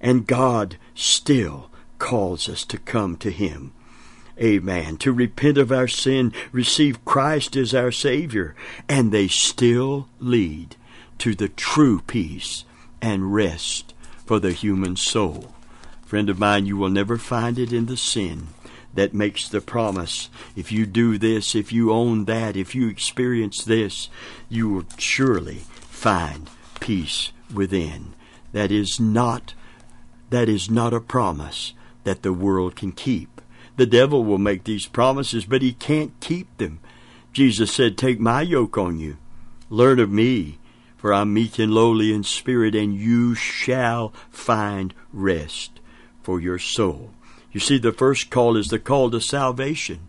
And 0.00 0.26
God 0.26 0.76
still 0.94 1.70
calls 1.98 2.48
us 2.48 2.64
to 2.66 2.78
come 2.78 3.16
to 3.18 3.30
Him. 3.30 3.72
Amen. 4.40 4.98
To 4.98 5.12
repent 5.12 5.56
of 5.56 5.72
our 5.72 5.88
sin, 5.88 6.32
receive 6.52 7.04
Christ 7.04 7.56
as 7.56 7.74
our 7.74 7.92
Savior, 7.92 8.54
and 8.88 9.10
they 9.10 9.28
still 9.28 10.08
lead 10.20 10.76
to 11.18 11.34
the 11.34 11.48
true 11.48 12.02
peace 12.06 12.64
and 13.00 13.32
rest 13.32 13.94
for 14.26 14.38
the 14.38 14.52
human 14.52 14.96
soul. 14.96 15.54
Friend 16.04 16.28
of 16.28 16.38
mine, 16.38 16.66
you 16.66 16.76
will 16.76 16.90
never 16.90 17.16
find 17.16 17.58
it 17.58 17.72
in 17.72 17.86
the 17.86 17.96
sin 17.96 18.48
that 18.96 19.14
makes 19.14 19.48
the 19.48 19.60
promise. 19.60 20.28
If 20.54 20.72
you 20.72 20.86
do 20.86 21.18
this, 21.18 21.54
if 21.54 21.72
you 21.72 21.92
own 21.92 22.24
that, 22.26 22.56
if 22.56 22.74
you 22.74 22.88
experience 22.88 23.64
this, 23.64 24.08
you 24.48 24.68
will 24.68 24.86
surely 24.98 25.62
find 25.80 26.50
peace 26.80 27.32
within. 27.52 28.14
That 28.52 28.72
is 28.72 28.98
not 28.98 29.54
that 30.30 30.48
is 30.48 30.68
not 30.68 30.92
a 30.92 31.00
promise 31.00 31.72
that 32.04 32.22
the 32.22 32.32
world 32.32 32.74
can 32.74 32.92
keep. 32.92 33.40
The 33.76 33.86
devil 33.86 34.24
will 34.24 34.38
make 34.38 34.64
these 34.64 34.86
promises, 34.86 35.44
but 35.44 35.62
he 35.62 35.72
can't 35.72 36.18
keep 36.20 36.56
them. 36.56 36.80
Jesus 37.32 37.72
said, 37.72 37.96
Take 37.96 38.18
my 38.18 38.42
yoke 38.42 38.78
on 38.78 38.98
you. 38.98 39.18
Learn 39.68 39.98
of 39.98 40.10
me, 40.10 40.58
for 40.96 41.12
I'm 41.12 41.34
meek 41.34 41.58
and 41.58 41.72
lowly 41.72 42.12
in 42.12 42.24
spirit, 42.24 42.74
and 42.74 42.94
you 42.94 43.34
shall 43.34 44.12
find 44.30 44.94
rest 45.12 45.80
for 46.22 46.40
your 46.40 46.58
soul. 46.58 47.10
You 47.56 47.60
see, 47.60 47.78
the 47.78 47.90
first 47.90 48.28
call 48.28 48.54
is 48.58 48.68
the 48.68 48.78
call 48.78 49.10
to 49.10 49.18
salvation. 49.18 50.00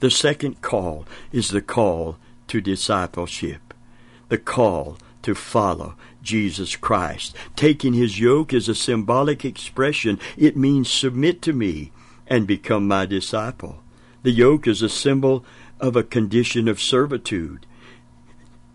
The 0.00 0.10
second 0.10 0.60
call 0.60 1.06
is 1.32 1.48
the 1.48 1.62
call 1.62 2.18
to 2.48 2.60
discipleship, 2.60 3.72
the 4.28 4.36
call 4.36 4.98
to 5.22 5.34
follow 5.34 5.94
Jesus 6.22 6.76
Christ. 6.76 7.34
Taking 7.56 7.94
his 7.94 8.20
yoke 8.20 8.52
is 8.52 8.68
a 8.68 8.74
symbolic 8.74 9.46
expression. 9.46 10.20
It 10.36 10.58
means 10.58 10.90
submit 10.90 11.40
to 11.40 11.54
me 11.54 11.90
and 12.26 12.46
become 12.46 12.86
my 12.86 13.06
disciple. 13.06 13.82
The 14.22 14.32
yoke 14.32 14.66
is 14.66 14.82
a 14.82 14.90
symbol 14.90 15.42
of 15.80 15.96
a 15.96 16.02
condition 16.02 16.68
of 16.68 16.82
servitude. 16.82 17.64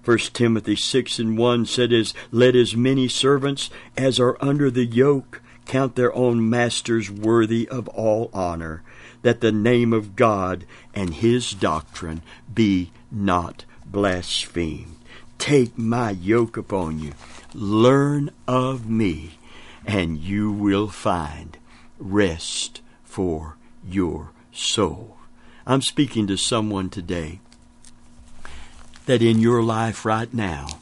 1 0.04 0.18
Timothy 0.34 0.76
6 0.76 1.20
and 1.20 1.38
1 1.38 1.68
said, 1.68 1.92
Let 2.32 2.56
as 2.56 2.76
many 2.76 3.08
servants 3.08 3.70
as 3.96 4.20
are 4.20 4.36
under 4.44 4.72
the 4.72 4.86
yoke 4.86 5.44
count 5.70 5.96
their 5.96 6.12
own 6.16 6.50
masters 6.50 7.12
worthy 7.12 7.70
of 7.70 7.88
all 7.90 8.32
honor, 8.34 8.82
that 9.22 9.40
the 9.40 9.52
name 9.52 9.94
of 9.94 10.16
God 10.16 10.66
and 10.96 11.14
his 11.14 11.52
doctrine 11.52 12.24
be 12.52 12.92
not 13.12 13.66
blasphemed. 13.86 14.96
Take 15.38 15.78
my 15.78 16.10
yoke 16.10 16.58
upon 16.58 16.98
you. 16.98 17.14
Learn 17.54 18.32
of 18.48 18.90
me, 18.90 19.38
and 19.86 20.18
you 20.18 20.52
will 20.52 20.88
find 20.88 21.56
rest 22.00 22.82
for 23.04 23.56
your 23.88 24.32
soul. 24.52 25.18
I'm 25.68 25.84
speaking 25.84 26.26
to 26.28 26.36
someone 26.36 26.90
today 26.90 27.42
that 29.06 29.22
in 29.22 29.38
your 29.38 29.62
life 29.62 30.04
right 30.04 30.34
now, 30.34 30.80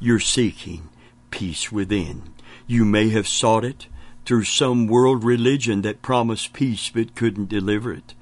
you're 0.00 0.18
seeking 0.18 0.88
peace 1.30 1.70
within. 1.70 2.22
You 2.66 2.86
may 2.86 3.10
have 3.10 3.28
sought 3.28 3.66
it 3.66 3.86
through 4.28 4.44
some 4.44 4.86
world 4.86 5.24
religion 5.24 5.80
that 5.80 6.02
promised 6.02 6.52
peace 6.52 6.90
but 6.90 7.14
couldn't 7.14 7.48
deliver 7.48 7.94
it. 7.94 8.12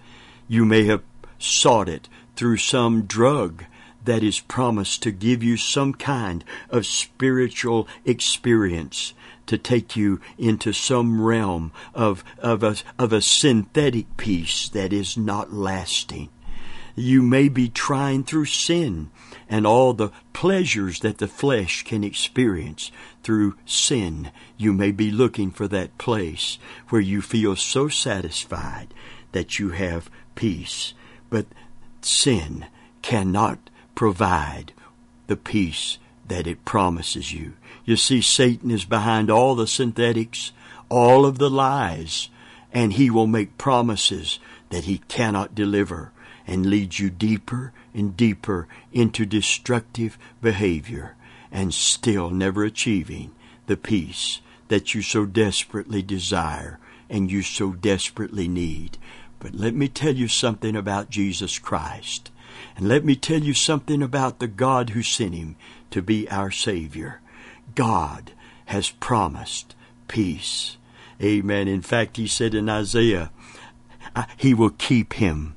You 0.46 0.64
may 0.64 0.84
have 0.84 1.02
sought 1.36 1.88
it 1.88 2.08
through 2.36 2.58
some 2.58 3.06
drug 3.06 3.64
that 4.04 4.22
is 4.22 4.38
promised 4.38 5.02
to 5.02 5.10
give 5.10 5.42
you 5.42 5.56
some 5.56 5.92
kind 5.92 6.44
of 6.70 6.86
spiritual 6.86 7.88
experience 8.04 9.14
to 9.46 9.58
take 9.58 9.96
you 9.96 10.20
into 10.38 10.72
some 10.72 11.20
realm 11.20 11.72
of, 11.92 12.22
of, 12.38 12.62
a, 12.62 12.76
of 13.00 13.12
a 13.12 13.20
synthetic 13.20 14.16
peace 14.16 14.68
that 14.68 14.92
is 14.92 15.16
not 15.16 15.52
lasting. 15.52 16.28
You 16.94 17.20
may 17.20 17.48
be 17.48 17.68
trying 17.68 18.22
through 18.22 18.44
sin 18.44 19.10
and 19.48 19.66
all 19.66 19.92
the 19.92 20.12
pleasures 20.32 21.00
that 21.00 21.18
the 21.18 21.28
flesh 21.28 21.82
can 21.82 22.04
experience 22.04 22.92
through 23.26 23.56
sin. 23.66 24.30
You 24.56 24.72
may 24.72 24.92
be 24.92 25.10
looking 25.10 25.50
for 25.50 25.66
that 25.66 25.98
place 25.98 26.58
where 26.90 27.00
you 27.00 27.20
feel 27.20 27.56
so 27.56 27.88
satisfied 27.88 28.94
that 29.32 29.58
you 29.58 29.70
have 29.70 30.08
peace. 30.36 30.94
But 31.28 31.46
sin 32.02 32.66
cannot 33.02 33.58
provide 33.96 34.72
the 35.26 35.36
peace 35.36 35.98
that 36.28 36.46
it 36.46 36.64
promises 36.64 37.32
you. 37.32 37.54
You 37.84 37.96
see, 37.96 38.20
Satan 38.20 38.70
is 38.70 38.84
behind 38.84 39.28
all 39.28 39.56
the 39.56 39.66
synthetics, 39.66 40.52
all 40.88 41.26
of 41.26 41.38
the 41.38 41.50
lies, 41.50 42.28
and 42.72 42.92
he 42.92 43.10
will 43.10 43.26
make 43.26 43.58
promises 43.58 44.38
that 44.70 44.84
he 44.84 44.98
cannot 45.08 45.52
deliver 45.52 46.12
and 46.46 46.66
lead 46.66 47.00
you 47.00 47.10
deeper 47.10 47.72
and 47.92 48.16
deeper 48.16 48.68
into 48.92 49.26
destructive 49.26 50.16
behavior 50.40 51.15
and 51.56 51.72
still 51.72 52.28
never 52.28 52.64
achieving 52.64 53.32
the 53.66 53.78
peace 53.78 54.42
that 54.68 54.94
you 54.94 55.00
so 55.00 55.24
desperately 55.24 56.02
desire 56.02 56.78
and 57.08 57.32
you 57.32 57.40
so 57.40 57.72
desperately 57.72 58.46
need. 58.46 58.98
But 59.38 59.54
let 59.54 59.74
me 59.74 59.88
tell 59.88 60.14
you 60.14 60.28
something 60.28 60.76
about 60.76 61.08
Jesus 61.08 61.58
Christ. 61.58 62.30
And 62.76 62.86
let 62.86 63.06
me 63.06 63.16
tell 63.16 63.40
you 63.40 63.54
something 63.54 64.02
about 64.02 64.38
the 64.38 64.48
God 64.48 64.90
who 64.90 65.02
sent 65.02 65.34
him 65.34 65.56
to 65.92 66.02
be 66.02 66.28
our 66.28 66.50
Savior. 66.50 67.22
God 67.74 68.32
has 68.66 68.90
promised 68.90 69.74
peace. 70.08 70.76
Amen. 71.22 71.68
In 71.68 71.80
fact, 71.80 72.18
he 72.18 72.26
said 72.26 72.54
in 72.54 72.68
Isaiah, 72.68 73.30
He 74.36 74.52
will 74.52 74.70
keep 74.70 75.14
him 75.14 75.56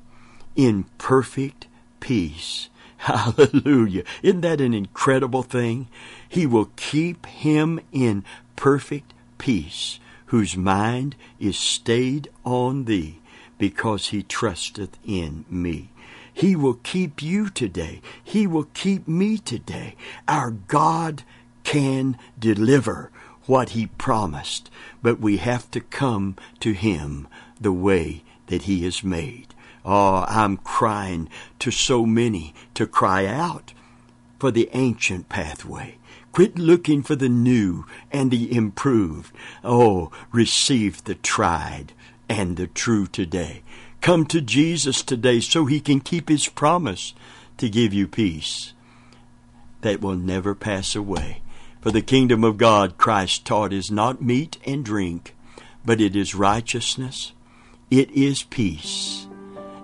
in 0.56 0.84
perfect 0.96 1.66
peace. 2.00 2.69
Hallelujah. 3.04 4.04
Isn't 4.22 4.42
that 4.42 4.60
an 4.60 4.74
incredible 4.74 5.42
thing? 5.42 5.88
He 6.28 6.44
will 6.44 6.70
keep 6.76 7.24
him 7.24 7.80
in 7.92 8.24
perfect 8.56 9.14
peace, 9.38 9.98
whose 10.26 10.54
mind 10.54 11.16
is 11.38 11.56
stayed 11.56 12.28
on 12.44 12.84
thee, 12.84 13.20
because 13.56 14.08
he 14.08 14.22
trusteth 14.22 14.98
in 15.02 15.46
me. 15.48 15.88
He 16.30 16.54
will 16.54 16.74
keep 16.82 17.22
you 17.22 17.48
today. 17.48 18.02
He 18.22 18.46
will 18.46 18.68
keep 18.74 19.08
me 19.08 19.38
today. 19.38 19.96
Our 20.28 20.50
God 20.50 21.22
can 21.64 22.18
deliver 22.38 23.10
what 23.46 23.70
he 23.70 23.86
promised, 23.86 24.70
but 25.02 25.18
we 25.18 25.38
have 25.38 25.70
to 25.70 25.80
come 25.80 26.36
to 26.60 26.72
him 26.72 27.28
the 27.58 27.72
way 27.72 28.24
that 28.48 28.62
he 28.62 28.84
has 28.84 29.02
made. 29.02 29.54
Oh, 29.84 30.24
I'm 30.28 30.58
crying 30.58 31.28
to 31.60 31.70
so 31.70 32.04
many 32.04 32.54
to 32.74 32.86
cry 32.86 33.26
out 33.26 33.72
for 34.38 34.50
the 34.50 34.68
ancient 34.72 35.28
pathway. 35.28 35.96
Quit 36.32 36.58
looking 36.58 37.02
for 37.02 37.16
the 37.16 37.28
new 37.28 37.84
and 38.12 38.30
the 38.30 38.54
improved. 38.54 39.34
Oh, 39.64 40.10
receive 40.32 41.04
the 41.04 41.16
tried 41.16 41.92
and 42.28 42.56
the 42.56 42.68
true 42.68 43.06
today. 43.06 43.62
Come 44.00 44.24
to 44.26 44.40
Jesus 44.40 45.02
today 45.02 45.40
so 45.40 45.66
he 45.66 45.80
can 45.80 46.00
keep 46.00 46.28
his 46.28 46.48
promise 46.48 47.14
to 47.58 47.68
give 47.68 47.92
you 47.92 48.06
peace 48.06 48.72
that 49.82 50.00
will 50.00 50.16
never 50.16 50.54
pass 50.54 50.94
away. 50.94 51.42
For 51.80 51.90
the 51.90 52.02
kingdom 52.02 52.44
of 52.44 52.58
God, 52.58 52.98
Christ 52.98 53.44
taught, 53.44 53.72
is 53.72 53.90
not 53.90 54.22
meat 54.22 54.58
and 54.66 54.84
drink, 54.84 55.34
but 55.84 56.00
it 56.00 56.14
is 56.14 56.34
righteousness, 56.34 57.32
it 57.90 58.10
is 58.10 58.42
peace, 58.42 59.26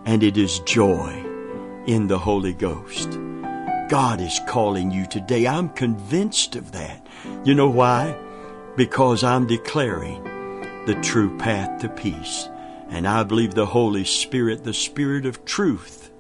and 0.06 0.22
it 0.22 0.38
is 0.38 0.60
joy 0.60 1.12
in 1.86 2.06
the 2.06 2.18
Holy 2.18 2.54
Ghost. 2.54 3.18
God 3.88 4.20
is 4.20 4.40
calling 4.46 4.90
you 4.90 5.04
today. 5.06 5.46
I'm 5.46 5.68
convinced 5.68 6.56
of 6.56 6.72
that. 6.72 7.04
You 7.44 7.54
know 7.54 7.68
why? 7.68 8.16
Because 8.76 9.24
I'm 9.24 9.46
declaring 9.46 10.22
the 10.86 10.94
true 11.02 11.36
path 11.38 11.80
to 11.80 11.88
peace. 11.88 12.48
And 12.88 13.06
I 13.06 13.24
believe 13.24 13.54
the 13.54 13.66
Holy 13.66 14.04
Spirit, 14.04 14.62
the 14.62 14.72
Spirit 14.72 15.26
of 15.26 15.44
truth, 15.44 16.10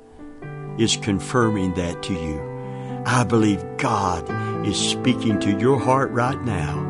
is 0.78 0.96
confirming 0.96 1.74
that 1.74 2.02
to 2.04 2.12
you. 2.12 3.02
I 3.06 3.22
believe 3.22 3.64
God 3.78 4.28
is 4.66 4.76
speaking 4.76 5.38
to 5.40 5.58
your 5.60 5.78
heart 5.78 6.10
right 6.10 6.40
now. 6.42 6.80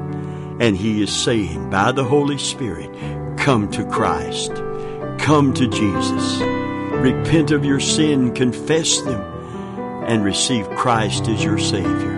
And 0.60 0.74
He 0.74 1.02
is 1.02 1.14
saying, 1.14 1.68
by 1.68 1.92
the 1.92 2.04
Holy 2.04 2.38
Spirit, 2.38 2.90
come 3.36 3.70
to 3.72 3.84
Christ. 3.84 4.54
Come 5.18 5.52
to 5.54 5.66
Jesus. 5.66 6.65
Repent 7.00 7.50
of 7.50 7.64
your 7.64 7.78
sin, 7.78 8.34
confess 8.34 9.00
them, 9.02 9.20
and 10.06 10.24
receive 10.24 10.68
Christ 10.70 11.28
as 11.28 11.44
your 11.44 11.58
Savior. 11.58 12.16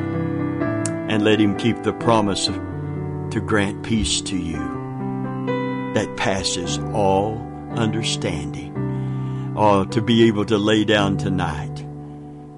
And 1.08 1.24
let 1.24 1.40
Him 1.40 1.56
keep 1.56 1.82
the 1.82 1.92
promise 1.92 2.46
to 2.46 3.42
grant 3.44 3.82
peace 3.82 4.20
to 4.22 4.36
you 4.36 4.58
that 5.94 6.16
passes 6.16 6.78
all 6.94 7.38
understanding. 7.76 9.54
Oh, 9.56 9.84
to 9.86 10.00
be 10.00 10.28
able 10.28 10.44
to 10.46 10.56
lay 10.56 10.84
down 10.84 11.16
tonight. 11.16 11.80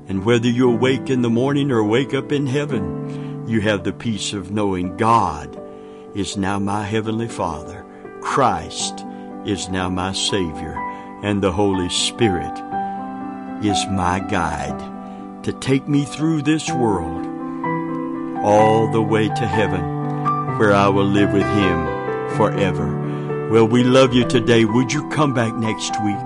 And 0.08 0.24
whether 0.24 0.48
you 0.48 0.70
awake 0.70 1.08
in 1.08 1.22
the 1.22 1.30
morning 1.30 1.70
or 1.70 1.82
wake 1.82 2.14
up 2.14 2.32
in 2.32 2.46
heaven, 2.46 3.48
you 3.48 3.60
have 3.62 3.84
the 3.84 3.92
peace 3.92 4.32
of 4.32 4.50
knowing 4.50 4.96
God 4.96 5.58
is 6.14 6.36
now 6.36 6.58
my 6.58 6.84
Heavenly 6.84 7.28
Father. 7.28 7.84
Christ 8.20 9.04
is 9.46 9.68
now 9.68 9.88
my 9.88 10.12
Savior 10.12 10.89
and 11.22 11.42
the 11.42 11.52
Holy 11.52 11.88
Spirit 11.88 12.56
is 13.64 13.86
my 13.88 14.20
guide 14.20 15.44
to 15.44 15.52
take 15.52 15.86
me 15.86 16.04
through 16.04 16.42
this 16.42 16.70
world 16.70 17.26
all 18.44 18.90
the 18.90 19.02
way 19.02 19.28
to 19.28 19.46
heaven 19.46 20.00
where 20.58 20.72
I 20.72 20.88
will 20.88 21.06
live 21.06 21.32
with 21.32 21.42
Him 21.42 21.86
forever. 22.36 23.48
Well, 23.50 23.66
we 23.66 23.82
love 23.82 24.14
you 24.14 24.26
today. 24.26 24.64
Would 24.64 24.92
you 24.92 25.08
come 25.10 25.34
back 25.34 25.54
next 25.54 25.92
week 26.02 26.16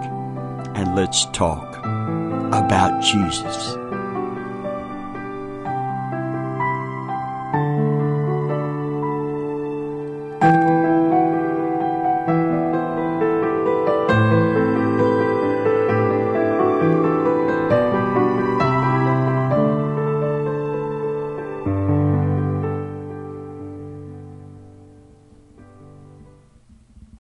and 0.74 0.94
let's 0.94 1.26
talk 1.26 1.76
about 2.52 3.02
Jesus? 3.02 3.83